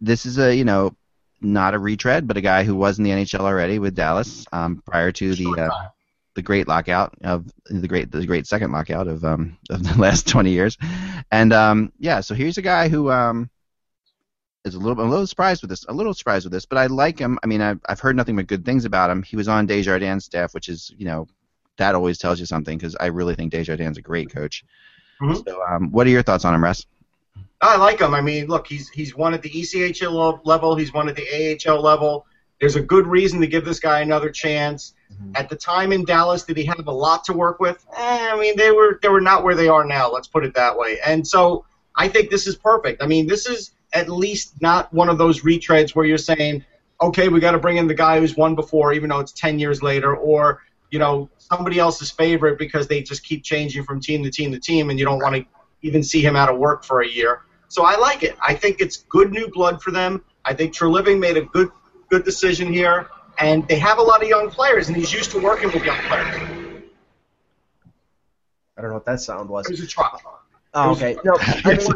[0.02, 0.96] this is a you know
[1.42, 4.82] not a retread, but a guy who was in the NHL already with Dallas um,
[4.86, 5.88] prior to the uh,
[6.36, 10.28] the great lockout of the great the great second lockout of um of the last
[10.28, 10.78] 20 years,
[11.32, 13.50] and um yeah, so here's a guy who um
[14.66, 16.88] is a little a little surprised with this a little surprised with this, but I
[16.88, 17.40] like him.
[17.44, 19.24] I mean, I've I've heard nothing but good things about him.
[19.24, 21.28] He was on Desjardins' staff, which is you know
[21.78, 24.64] that always tells you something because I really think Desjardins a great coach.
[25.22, 25.44] Mhm.
[25.46, 26.86] So um, what are your thoughts on him, Russ?
[27.62, 28.14] I like him.
[28.14, 30.76] I mean, look, he's he's won at the ECHL level.
[30.76, 32.26] He's won at the AHL level.
[32.60, 34.94] There's a good reason to give this guy another chance.
[35.36, 37.84] At the time in Dallas, did he have a lot to work with?
[37.98, 40.12] Eh, I mean, they were they were not where they are now.
[40.12, 41.00] Let's put it that way.
[41.06, 43.02] And so I think this is perfect.
[43.02, 46.64] I mean, this is at least not one of those retreads where you're saying,
[47.02, 49.60] okay, we got to bring in the guy who's won before, even though it's 10
[49.60, 50.62] years later, or
[50.92, 54.60] you know somebody else's favorite because they just keep changing from team to team to
[54.60, 55.46] team, and you don't want to
[55.82, 57.42] even see him out of work for a year.
[57.68, 58.36] So I like it.
[58.42, 60.24] I think it's good new blood for them.
[60.44, 61.70] I think Treliving made a good
[62.10, 65.40] good decision here, and they have a lot of young players, and he's used to
[65.40, 66.42] working with young players.
[68.78, 69.68] I don't know what that sound was.
[69.68, 70.39] It was a truck.
[70.74, 71.18] Oh, okay.
[71.24, 71.88] No, I mean,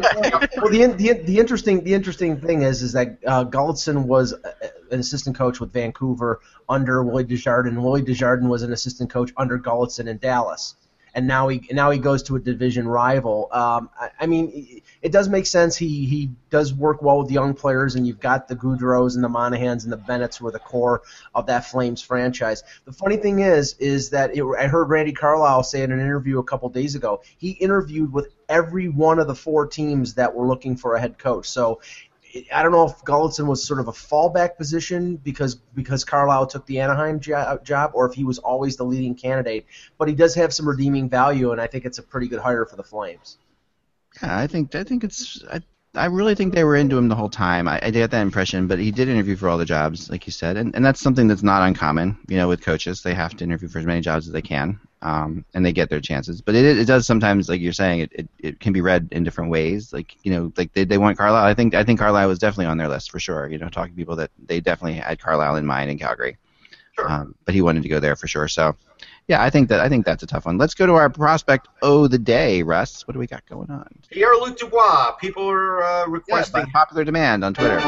[0.57, 4.51] well, the, the the interesting the interesting thing is is that uh, was uh,
[4.91, 7.77] an assistant coach with Vancouver under Willie Desjardins.
[7.77, 10.75] Willie Desjardins was an assistant coach under Gulutzan in Dallas,
[11.15, 13.47] and now he now he goes to a division rival.
[13.51, 15.75] Um, I, I mean, it, does make sense.
[15.75, 19.29] He he does work well with young players, and you've got the Gaudreaus and the
[19.29, 21.03] Monahans and the Bennetts who are the core
[21.35, 22.63] of that Flames franchise.
[22.85, 26.39] The funny thing is, is that it, I heard Randy Carlyle say in an interview
[26.39, 27.21] a couple days ago.
[27.37, 31.17] He interviewed with every one of the four teams that were looking for a head
[31.17, 31.49] coach.
[31.49, 31.79] So.
[32.51, 36.65] I don't know if Gulutzan was sort of a fallback position because because Carlyle took
[36.65, 39.65] the Anaheim jo- job, or if he was always the leading candidate.
[39.97, 42.65] But he does have some redeeming value, and I think it's a pretty good hire
[42.65, 43.37] for the Flames.
[44.21, 45.61] Yeah, I think I think it's I,
[45.95, 47.67] I really think they were into him the whole time.
[47.67, 50.31] I, I get that impression, but he did interview for all the jobs, like you
[50.31, 52.17] said, and, and that's something that's not uncommon.
[52.27, 54.79] You know, with coaches, they have to interview for as many jobs as they can,
[55.03, 56.41] um, and they get their chances.
[56.41, 59.23] But it, it does sometimes, like you're saying, it, it, it can be read in
[59.23, 59.93] different ways.
[59.93, 61.45] Like you know, like they, they want Carlyle.
[61.45, 63.47] I think I think Carlyle was definitely on their list for sure.
[63.47, 66.37] You know, talking to people that they definitely had Carlyle in mind in Calgary,
[66.97, 67.07] Sure.
[67.07, 68.47] um, but he wanted to go there for sure.
[68.47, 68.75] So.
[69.27, 70.57] Yeah, I think that I think that's a tough one.
[70.57, 73.07] Let's go to our prospect oh the day, Russ.
[73.07, 73.87] What do we got going on?
[74.09, 75.11] Pierre Luc Dubois.
[75.13, 77.79] People are uh, requesting popular demand on Twitter.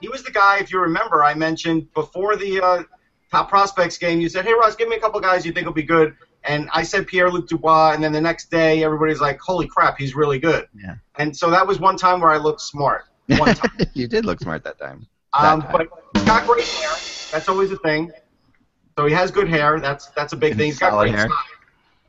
[0.00, 2.82] He was the guy, if you remember, I mentioned before the uh,
[3.30, 4.20] top prospects game.
[4.20, 6.14] You said, "Hey, Ross, give me a couple guys you think will be good."
[6.44, 9.96] And I said Pierre Luc Dubois, and then the next day everybody's like, "Holy crap,
[9.96, 10.96] he's really good." Yeah.
[11.16, 13.04] And so that was one time where I looked smart.
[13.28, 13.78] One time.
[13.94, 15.06] you did look smart that time.
[15.32, 16.90] um, That but got great hair.
[17.30, 18.10] That's always a thing.
[18.98, 19.80] So he has good hair.
[19.80, 20.66] That's that's a big And thing.
[20.66, 21.28] He's got great hair.
[21.28, 21.38] size.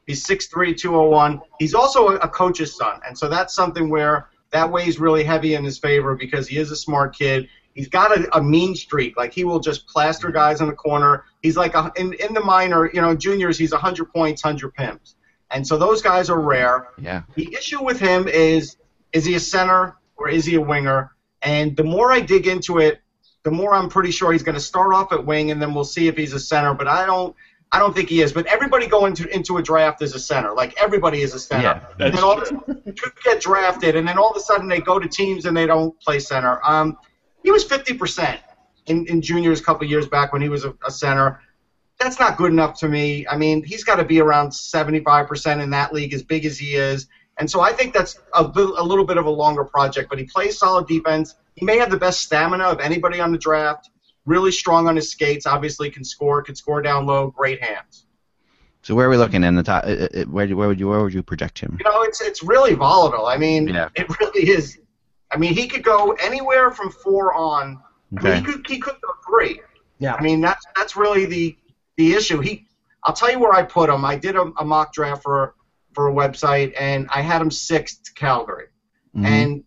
[0.06, 1.42] He's 6'3", 201.
[1.60, 5.56] He's also a, a coach's son, and so that's something where that weighs really heavy
[5.56, 7.48] in his favor because he is a smart kid.
[7.74, 9.16] He's got a, a mean streak.
[9.18, 11.24] Like he will just plaster guys in the corner.
[11.42, 13.58] He's like a, in in the minor, you know, juniors.
[13.58, 15.16] He's 100 points, 100 pims,
[15.52, 16.90] and so those guys are rare.
[17.02, 17.24] Yeah.
[17.36, 18.76] The issue with him is
[19.14, 21.12] is he a center or is he a winger?
[21.42, 23.02] And the more I dig into it,
[23.44, 25.84] the more I'm pretty sure he's going to start off at wing, and then we'll
[25.84, 26.74] see if he's a center.
[26.74, 27.36] But I don't.
[27.72, 30.54] I don't think he is, but everybody going into into a draft is a center.
[30.54, 31.64] Like everybody is a center.
[31.64, 34.80] Yeah, that's then all a sudden, get drafted, and then all of a sudden they
[34.80, 36.60] go to teams and they don't play center.
[36.64, 36.98] Um,
[37.44, 38.40] he was 50%
[38.88, 41.42] in, in juniors a couple years back when he was a, a center.
[42.00, 43.28] That's not good enough to me.
[43.28, 46.76] I mean, he's got to be around 75% in that league, as big as he
[46.76, 47.08] is.
[47.38, 50.26] And so I think that's a, a little bit of a longer project, but he
[50.26, 51.36] plays solid defense.
[51.56, 53.90] He may have the best stamina of anybody on the draft.
[54.26, 55.46] Really strong on his skates.
[55.46, 56.42] Obviously, can score.
[56.42, 57.28] Can score down low.
[57.32, 58.06] Great hands.
[58.82, 59.86] So where are we looking in the top?
[59.86, 61.78] uh, uh, Where, where would you where would you project him?
[61.80, 63.26] You know, it's it's really volatile.
[63.28, 63.90] I mean, Yeah.
[63.96, 64.80] it really is.
[65.32, 67.82] I mean, he could go anywhere from four on.
[68.18, 68.36] I mean, Okay.
[68.40, 69.62] he could he could go three.
[70.00, 70.16] Yeah.
[70.16, 71.58] I mean, that's that's really the
[71.98, 72.40] the issue.
[72.40, 72.66] He,
[73.04, 74.04] I'll tell you where I put him.
[74.06, 75.56] I did a, a mock draft for
[75.94, 78.68] for a website, and I had him sixth to Calgary,
[79.16, 79.26] Mhm.
[79.26, 79.64] and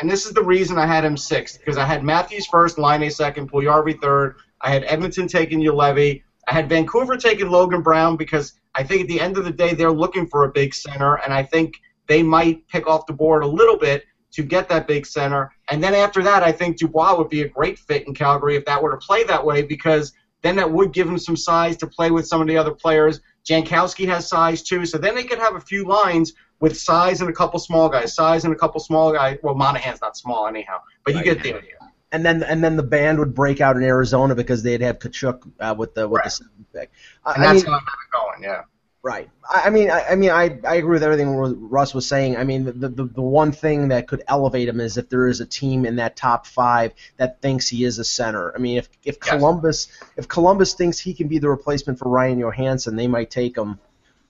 [0.00, 3.10] and this is the reason I had him sixth because I had Matthews first, Laine
[3.10, 4.36] second, Puljujarvi third.
[4.62, 6.22] I had Edmonton taking Juolevi.
[6.48, 9.74] I had Vancouver taking Logan Brown because I think at the end of the day
[9.74, 11.74] they're looking for a big center, and I think
[12.08, 15.52] they might pick off the board a little bit to get that big center.
[15.68, 18.64] And then after that, I think Dubois would be a great fit in Calgary if
[18.64, 21.86] that were to play that way because then that would give him some size to
[21.86, 23.20] play with some of the other players.
[23.48, 27.28] Jankowski has size too, so then they could have a few lines with size and
[27.30, 29.38] a couple small guys, size and a couple small guys.
[29.42, 31.72] Well, Monahan's not small anyhow, but you get the idea.
[32.12, 35.50] and then and then the band would break out in Arizona because they'd have Tkachuk
[35.60, 36.24] uh, with the with Right.
[36.24, 36.90] the seventh pick.
[37.24, 38.62] I, And I that's mean, how I have it going, yeah.
[39.02, 39.30] right.
[39.48, 42.36] I, I mean, I, I mean, I, I agree with everything Russ was saying.
[42.36, 45.40] I mean, the, the the one thing that could elevate him is if there is
[45.40, 48.52] a team in that top five that thinks he is a center.
[48.54, 49.30] I mean, if if Yes.
[49.30, 53.56] Columbus if Columbus thinks he can be the replacement for Ryan Johansen, they might take
[53.56, 53.78] him.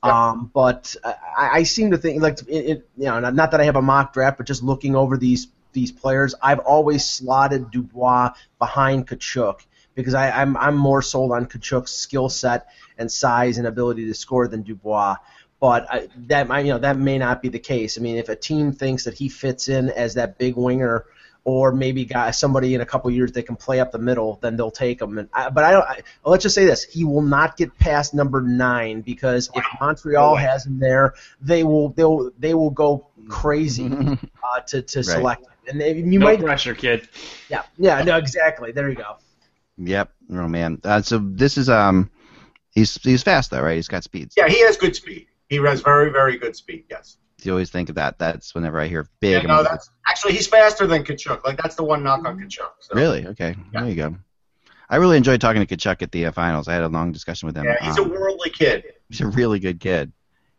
[0.02, 3.60] Um, but I, I seem to think like it, it, you know, not, not that
[3.60, 7.70] I have a mock draft, but just looking over these these players, I've always slotted
[7.70, 9.60] Dubois behind Tkachuk
[9.94, 14.14] because I, I'm I'm more sold on Tkachuk's skill set and size and ability to
[14.14, 15.16] score than Dubois.
[15.60, 17.98] But I, that might you know that may not be the case.
[17.98, 21.04] I mean, if a team thinks that he fits in as that big winger,
[21.44, 24.56] or maybe got somebody in a couple years that can play up the middle, then
[24.56, 25.18] they'll take him.
[25.18, 25.84] And I, but I don't.
[25.84, 30.36] I, let's just say this: he will not get past number nine because if Montreal
[30.36, 35.42] has him there, they will they will they will go crazy uh, to to select
[35.42, 35.48] him.
[35.68, 37.08] And they, you no might pressure, kid.
[37.48, 39.16] yeah yeah no exactly there you go.
[39.78, 40.10] Yep.
[40.32, 40.80] Oh man.
[40.84, 42.10] Uh, so this is um,
[42.72, 43.76] he's he's fast though, right?
[43.76, 44.30] He's got speed.
[44.36, 45.26] Yeah, he has good speed.
[45.50, 47.16] He has very, very good speed, yes.
[47.44, 48.18] You always think of that.
[48.18, 49.42] That's whenever I hear big.
[49.42, 51.44] Yeah, no, like, that's actually he's faster than Tkachuk.
[51.44, 52.70] Like that's the one knock on Tkachuk.
[52.80, 52.94] So.
[52.94, 53.26] Really?
[53.28, 53.56] Okay.
[53.72, 53.80] Yeah.
[53.80, 54.16] There you go.
[54.88, 56.66] I really enjoyed talking to Tkachuk at the uh, finals.
[56.66, 57.64] I had a long discussion with him.
[57.64, 58.84] Yeah, he's a Um, worldly kid.
[59.08, 60.12] he's a really good kid.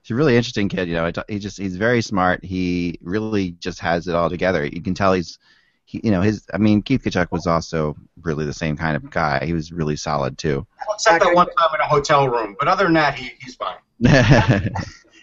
[0.03, 0.87] He's a really interesting kid.
[0.87, 2.43] You know, he just he's very smart.
[2.43, 4.65] He really just has it all together.
[4.65, 5.37] You can tell he's,
[5.85, 6.45] he, you know, his.
[6.53, 9.45] I mean, Keith Tkachuk was also really the same kind of guy.
[9.45, 10.65] He was really solid too.
[10.93, 12.55] Except that one time in a hotel room.
[12.57, 13.75] But other than that, he, he's fine.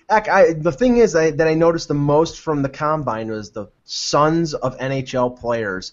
[0.08, 3.50] Heck, I, the thing is I, that I noticed the most from the combine was
[3.50, 5.92] the sons of NHL players.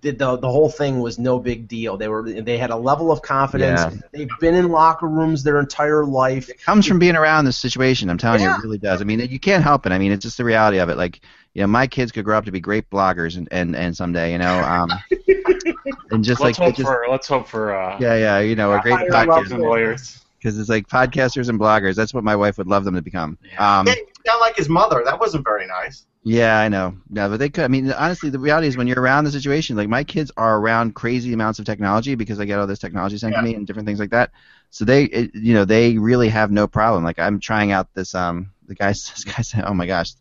[0.00, 1.96] The, the, the whole thing was no big deal.
[1.96, 3.80] They were they had a level of confidence.
[3.80, 4.00] Yeah.
[4.12, 6.48] They've been in locker rooms their entire life.
[6.48, 8.10] it comes from being around this situation.
[8.10, 9.00] I'm telling you, it really does.
[9.00, 9.92] I mean, you can't help it.
[9.92, 10.96] I mean, it's just the reality of it.
[10.96, 11.20] Like,
[11.54, 14.32] you know, my kids could grow up to be great bloggers and and, and someday,
[14.32, 14.90] you know, um,
[16.10, 18.72] and just Let's like hope just, for let's hope for uh, yeah, yeah, you know,
[18.72, 19.58] a great Higher podcast.
[19.58, 20.25] lawyers.
[20.46, 21.96] Because it's like podcasters and bloggers.
[21.96, 23.36] That's what my wife would love them to become.
[23.58, 25.02] Um, Yeah, he sound like his mother.
[25.04, 26.06] That wasn't very nice.
[26.22, 26.96] yeah, I know.
[27.10, 27.64] No, but they could.
[27.64, 30.58] I mean, honestly, the reality is when you're around the situation, like my kids are
[30.60, 33.40] around crazy amounts of technology because I get all this technology sent Yeah.
[33.40, 34.30] to me and different things like that.
[34.70, 37.02] So they, it, you know, they really have no problem.
[37.02, 38.14] Like I'm trying out this.
[38.14, 40.12] Um, the guys, this guy said, "Oh my gosh."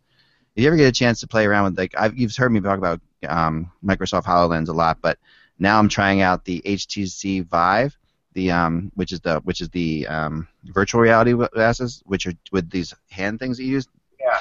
[0.55, 2.61] If you ever get a chance to play around with like I've you've heard me
[2.61, 5.19] talk about um, Microsoft Hololens a lot, but
[5.59, 7.95] now I'm trying out the HTC Vive,
[8.35, 12.69] the um, which is the which is the um, virtual reality glasses, which are with
[12.69, 13.87] these hand things that you use.
[14.19, 14.39] Yeah.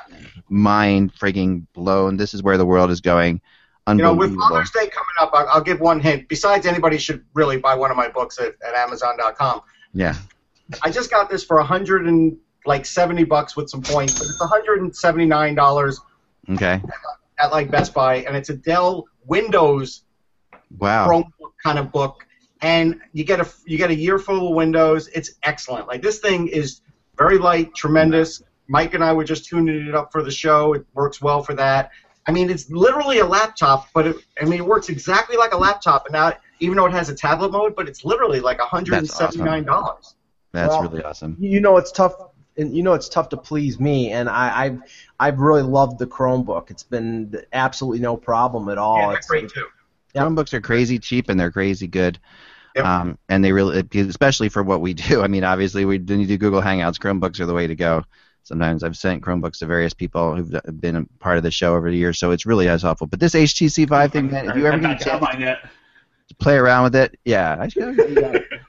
[0.49, 2.17] Mind frigging blown.
[2.19, 3.41] This is where the world is going.
[3.89, 4.35] You know, with.
[4.37, 6.27] Father's Day coming up, I'll, I'll give one hint.
[6.29, 9.61] Besides, anybody should really buy one of my books at, at Amazon.com.
[9.93, 10.15] yeah.
[10.83, 12.35] I just got this for a hundred and
[12.65, 16.01] like seventy bucks with some points, but it's one hundred and seventy nine dollars
[16.51, 16.81] Okay.
[17.39, 20.05] at like Best Buy, and it's a Dell Windows
[20.79, 21.07] Wow.
[21.07, 22.27] Chromebook kind of book,
[22.65, 25.09] and you get a you get a year full of Windows.
[25.09, 25.87] It's excellent.
[25.87, 26.81] Like this thing is
[27.17, 28.43] very light, tremendous.
[28.69, 30.73] Mike and I were just tuning it up for the show.
[30.73, 31.91] It works well for that.
[32.27, 35.59] I mean, it's literally a laptop, but it, I mean, it works exactly like a
[35.59, 38.95] laptop, and now even though it has a tablet mode, but it's literally like hundred
[38.95, 40.15] and seventy nine dollars.
[40.53, 41.37] That's Well, really awesome.
[41.39, 42.15] You know it's tough,
[42.57, 44.79] and you know it's tough to please me, and I, I've
[45.21, 46.71] I've really loved the Chromebook.
[46.71, 48.97] It's been absolutely no problem at all.
[48.97, 49.67] Yeah, they're It's- great too.
[50.15, 50.29] Yep.
[50.29, 52.21] Chromebooks are crazy cheap and they're crazy good.
[52.75, 52.85] Yep.
[52.85, 55.23] Um, and they really, especially for what we do.
[55.23, 58.05] I mean, obviously, we when you do Google Hangouts, Chromebooks are the way to go.
[58.43, 61.91] Sometimes I've sent Chromebooks to various people who've been a part of the show over
[61.91, 63.07] the years, so it's really as helpful.
[63.07, 65.25] But this HTC Vive thing, man, if you ever get a chance
[66.29, 68.09] to play around with it, yeah, I should, if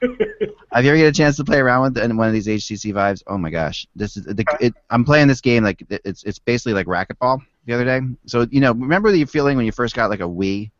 [0.00, 3.36] you ever get a chance to play around with one of these HTC Vives, oh
[3.36, 6.86] my gosh, this is the, it, I'm playing this game like it's it's basically like
[6.86, 8.00] racquetball the other day.
[8.24, 10.70] So you know, remember the feeling when you first got like a Wii?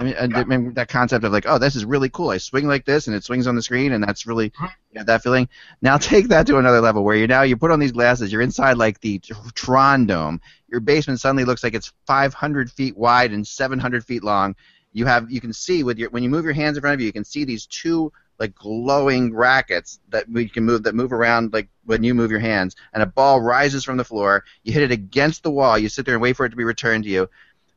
[0.00, 2.30] I mean, and remember that concept of like, oh, this is really cool.
[2.30, 4.50] I swing like this, and it swings on the screen, and that's really
[4.94, 5.46] got that feeling.
[5.82, 8.40] Now take that to another level, where you now you put on these glasses, you're
[8.40, 9.20] inside like the
[9.54, 10.40] Tron Dome.
[10.68, 14.56] Your basement suddenly looks like it's 500 feet wide and 700 feet long.
[14.94, 17.00] You have you can see with your when you move your hands in front of
[17.00, 21.12] you, you can see these two like glowing rackets that we can move that move
[21.12, 24.44] around like when you move your hands, and a ball rises from the floor.
[24.62, 25.76] You hit it against the wall.
[25.76, 27.28] You sit there and wait for it to be returned to you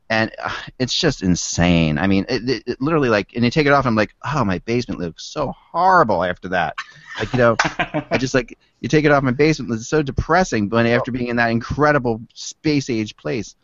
[0.10, 1.98] and uh, it's just insane.
[1.98, 4.44] I mean, it, it, it literally like, and you take it off, I'm like, oh,
[4.44, 6.76] my basement looks so horrible after that.
[7.20, 10.68] Like, you know, I just like you take it off my basement, it's so depressing.
[10.70, 13.56] But after being in that incredible space age place,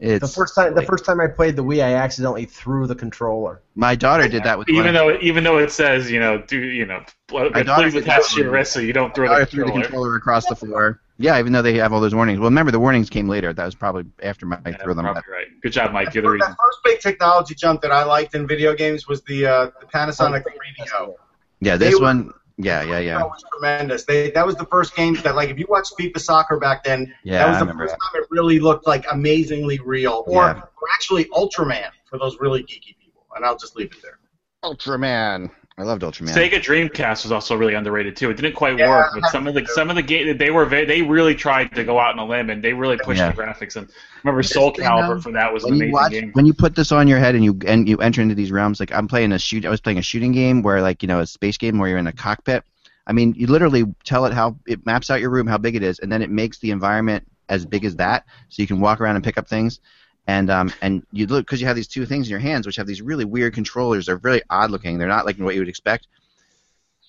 [0.00, 2.94] it's the first time the first time I played the Wii, I accidentally threw the
[2.94, 3.60] controller.
[3.74, 6.38] my daughter did that with one even of- though even though it says you know
[6.38, 9.32] do you know pl- My daughter please attach your wrist so you don't throw my
[9.32, 9.84] daughter the threw the controller.
[9.84, 11.00] controller across the floor.
[11.18, 12.38] Yeah, even though they have all those warnings.
[12.40, 13.52] Well, remember the warnings came later.
[13.52, 15.04] That was probably after my I Yeah, threw them.
[15.04, 15.46] probably right.
[15.62, 16.12] Good job, Mike.
[16.14, 19.46] You're the The first big technology jump that I liked in video games was the
[19.46, 21.14] uh, the Panasonic 3DO.
[21.60, 22.32] Yeah, They this were- one.
[22.58, 23.18] Yeah, yeah, yeah.
[23.18, 24.04] That was tremendous.
[24.04, 27.12] They that was the first game that like if you watched FIFA Soccer back then,
[27.24, 30.60] Yeah, that was the remember first time it really looked like amazingly real, or, Yeah.
[30.80, 33.24] or actually Ultraman for those really geeky people.
[33.34, 34.18] And I'll just leave it there.
[34.64, 35.50] Ultraman.
[35.78, 36.34] I loved Ultraman.
[36.34, 38.30] Sega Dreamcast was also really underrated too.
[38.30, 40.66] It didn't quite Yeah, work, but some of the some of the game they were
[40.66, 43.30] very, they really tried to go out on a limb and they really pushed Yeah.
[43.32, 43.76] the graphics.
[43.76, 43.88] And
[44.22, 46.30] remember Soul Calibur though, for that was an amazing watch, game.
[46.34, 48.80] when you put this on your head and you and you enter into these realms,
[48.80, 51.20] like I'm playing a shoot, I was playing a shooting game where like you know
[51.20, 52.64] a space game where you're in a cockpit.
[53.06, 55.82] I mean, you literally tell it how it maps out your room, how big it
[55.82, 59.00] is, and then it makes the environment as big as that, so you can walk
[59.00, 59.80] around and pick up things.
[60.26, 62.76] And um and you look because you have these two things in your hands, which
[62.76, 64.06] have these really weird controllers.
[64.06, 64.98] They're really odd looking.
[64.98, 66.06] They're not like what you would expect.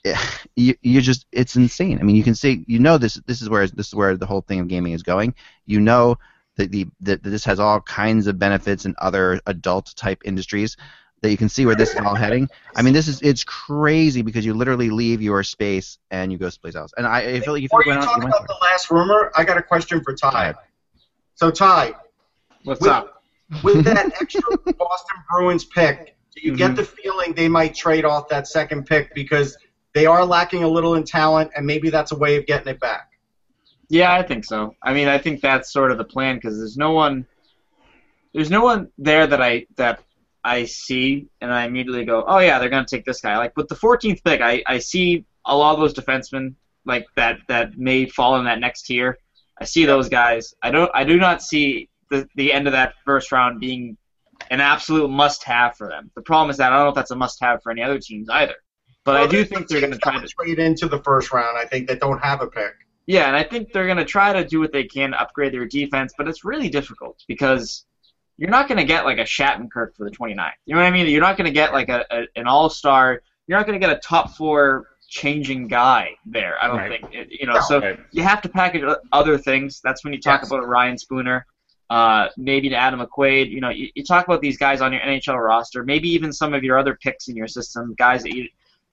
[0.56, 1.98] You you just it's insane.
[2.00, 4.28] I mean, you can see you know this this is where this is where the
[4.28, 5.34] whole thing of gaming is going.
[5.66, 6.20] You know
[6.58, 10.78] that the that this has all kinds of benefits in other adult type industries
[11.24, 12.50] that you can see where this is all heading.
[12.76, 16.50] I mean, this is it's crazy because you literally leave your space and you go
[16.50, 16.94] someplace else.
[16.98, 18.58] And I, I feel like if you Before you went out, talk you about the
[18.62, 20.32] last rumor, I got a question for Ty.
[20.32, 20.56] Ty.
[21.36, 21.94] So Ty,
[22.64, 23.24] What's with, up?
[23.64, 24.42] with that extra
[24.78, 26.58] Boston Bruins pick, do you Mhm.
[26.58, 29.58] get the feeling they might trade off that second pick because
[29.94, 32.80] they are lacking a little in talent, and maybe that's a way of getting it
[32.80, 33.10] back?
[33.90, 34.76] Yeah, I think so.
[34.82, 37.28] I mean, I think that's sort of the plan because there's no one,
[38.34, 40.02] there's no one there that I that
[40.44, 43.38] I see and I immediately go, oh yeah, they're gonna take this guy.
[43.38, 46.56] Like with the 14th pick, I, I see a lot of those defensemen
[46.86, 49.20] like that that may fall in that next tier.
[49.62, 50.56] I see those guys.
[50.64, 50.90] I don't.
[50.94, 53.98] I do not see the the end of that first round being
[54.50, 56.12] an absolute must-have for them.
[56.16, 58.30] The problem is that I don't know if that's a must-have for any other teams
[58.30, 58.56] either.
[59.06, 60.28] But I do think they're going to try to.
[60.28, 61.58] trade into the first round.
[61.58, 62.74] I think they don't have a pick.
[63.06, 65.54] Yeah, and I think they're going to try to do what they can to upgrade
[65.54, 67.86] their defense, but it's really difficult because
[68.38, 70.52] you're not going to get like a Shattenkirk for the 29th.
[70.66, 71.08] You know what I mean?
[71.08, 73.22] You're not going to get like a, a an all-star.
[73.48, 76.56] You're not going to get a top four changing guy there.
[76.62, 77.02] I don't Right.
[77.12, 77.28] think.
[77.30, 78.00] You know, so Right.
[78.12, 79.82] you have to package other things.
[79.84, 80.52] That's when you talk Yes.
[80.52, 81.46] about Ryan Spooner,
[81.90, 83.50] uh, maybe to Adam McQuaid.
[83.50, 86.54] You know, you, you talk about these guys on your NHL roster, maybe even some
[86.54, 88.48] of your other picks in your system, guys that you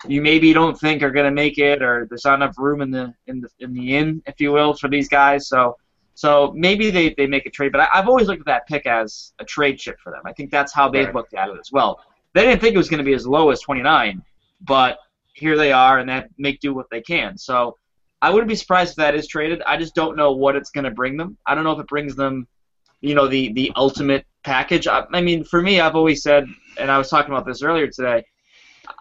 [0.09, 2.91] you maybe don't think are going to make it, or there's not enough room in
[2.91, 5.49] the in the in the inn, if you will, for these guys.
[5.49, 5.77] So.
[6.17, 8.85] So maybe they, they make a trade, but I, I've always looked at that pick
[8.85, 10.21] as a trade chip for them.
[10.27, 11.15] I think that's how they've Right.
[11.15, 12.05] looked at it as well.
[12.35, 14.23] They didn't think it was going to be as low as 29,
[14.61, 14.99] but
[15.33, 17.39] here they are, and that make do what they can.
[17.39, 17.79] So
[18.21, 19.63] I wouldn't be surprised if that is traded.
[19.63, 21.39] I just don't know what it's going to bring them.
[21.47, 22.47] I don't know if it brings them,
[23.01, 24.87] you know, the the ultimate package.
[24.87, 26.47] I, I mean, for me, I've always said,
[26.79, 28.25] and I was talking about this earlier today.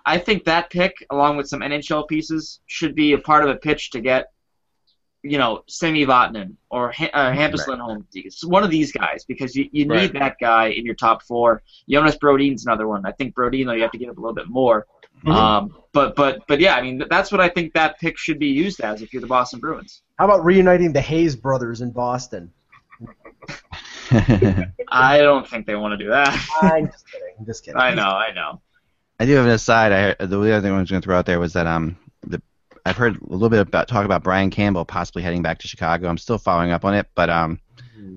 [0.05, 3.55] I think that pick, along with some NHL pieces, should be a part of a
[3.55, 4.27] pitch to get,
[5.23, 8.05] you know, Sami Vatanen or ha- uh, Hampus Lindholm.
[8.13, 10.13] It's one of these guys because you, you need Right.
[10.13, 11.63] that guy in your top four.
[11.89, 13.05] Jonas Brodin's another one.
[13.05, 14.85] I think Brodin, though, you have to give up a little bit more.
[15.25, 15.33] Mhm.
[15.33, 18.47] Um, but but but yeah, I mean that's what I think that pick should be
[18.47, 20.01] used as if you're the Boston Bruins.
[20.17, 22.53] How about reuniting the Hayes brothers in Boston?
[24.11, 26.33] I don't think they want to do that.
[26.61, 27.35] I'm just kidding.
[27.39, 27.79] I'm just kidding.
[27.79, 28.61] I know, I know.
[29.19, 29.91] I do have an aside.
[29.91, 31.97] I heard, the other thing I was going to throw out there was that um,
[32.25, 32.41] the,
[32.85, 36.07] I've heard a little bit about talk about Brian Campbell possibly heading back to Chicago.
[36.07, 37.59] I'm still following up on it, but um,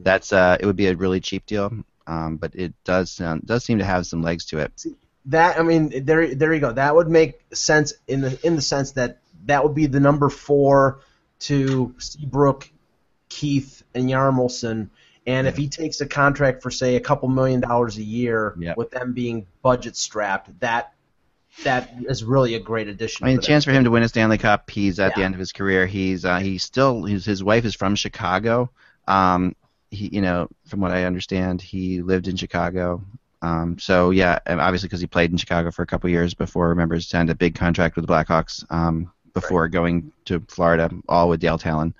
[0.02, 1.72] that's uh, it would be a really cheap deal.
[2.06, 4.84] Um, but it does sound, does seem to have some legs to it.
[5.26, 6.72] That I mean, there there you go.
[6.72, 10.28] That would make sense in the in the sense that that would be the number
[10.28, 11.00] four
[11.40, 12.68] to Seabrook,
[13.28, 14.90] Keith, and Hjalmarsson.
[15.26, 18.76] And if he takes a contract for say a couple million dollars a year, Yep.
[18.76, 20.94] with them being budget strapped, that
[21.64, 23.24] that is really a great addition.
[23.24, 23.46] I mean, a them.
[23.46, 24.70] chance for him to win a Stanley Cup.
[24.70, 25.86] He's at the end of his career.
[25.86, 28.70] He's uh, he's still his his wife is from Chicago.
[29.06, 29.54] Um,
[29.90, 33.04] he you know from what I understand, he lived in Chicago.
[33.42, 36.68] Um, so yeah, obviously because he played in Chicago for a couple years before.
[36.68, 41.28] Remember, he signed a big contract with the Blackhawks um, before going to Florida, all
[41.28, 41.94] with Dale Tallon.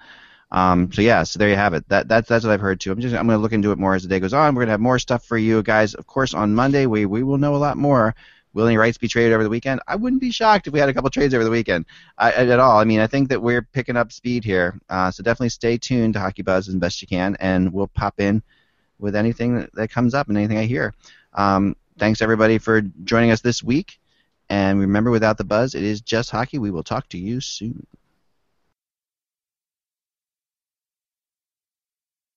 [0.53, 1.89] Um, so yeah, so there you have it.
[1.89, 2.93] That that's that's what I've heard too.
[2.93, 4.55] I'm just I'm going to look into it more as the day goes on.
[4.55, 5.95] We're going to have more stuff for you guys.
[5.95, 8.15] Of course, on Monday we we will know a lot more.
[8.55, 9.81] Will any rights be traded over the weekend?
[9.89, 11.87] I wouldn't be shocked if we had a couple trades over the weekend
[12.19, 12.79] I, at all.
[12.79, 14.79] I mean, I think that we're picking up speed here.
[14.91, 18.21] Uh, so definitely stay tuned to Hockey Buzz as best you can, and we'll pop
[18.21, 18.43] in
[18.99, 20.93] with anything that, that comes up and anything I hear.
[21.33, 23.99] Um, thanks everybody for joining us this week.
[24.51, 26.59] And remember, without the buzz, it is just hockey.
[26.59, 27.87] We will talk to you soon.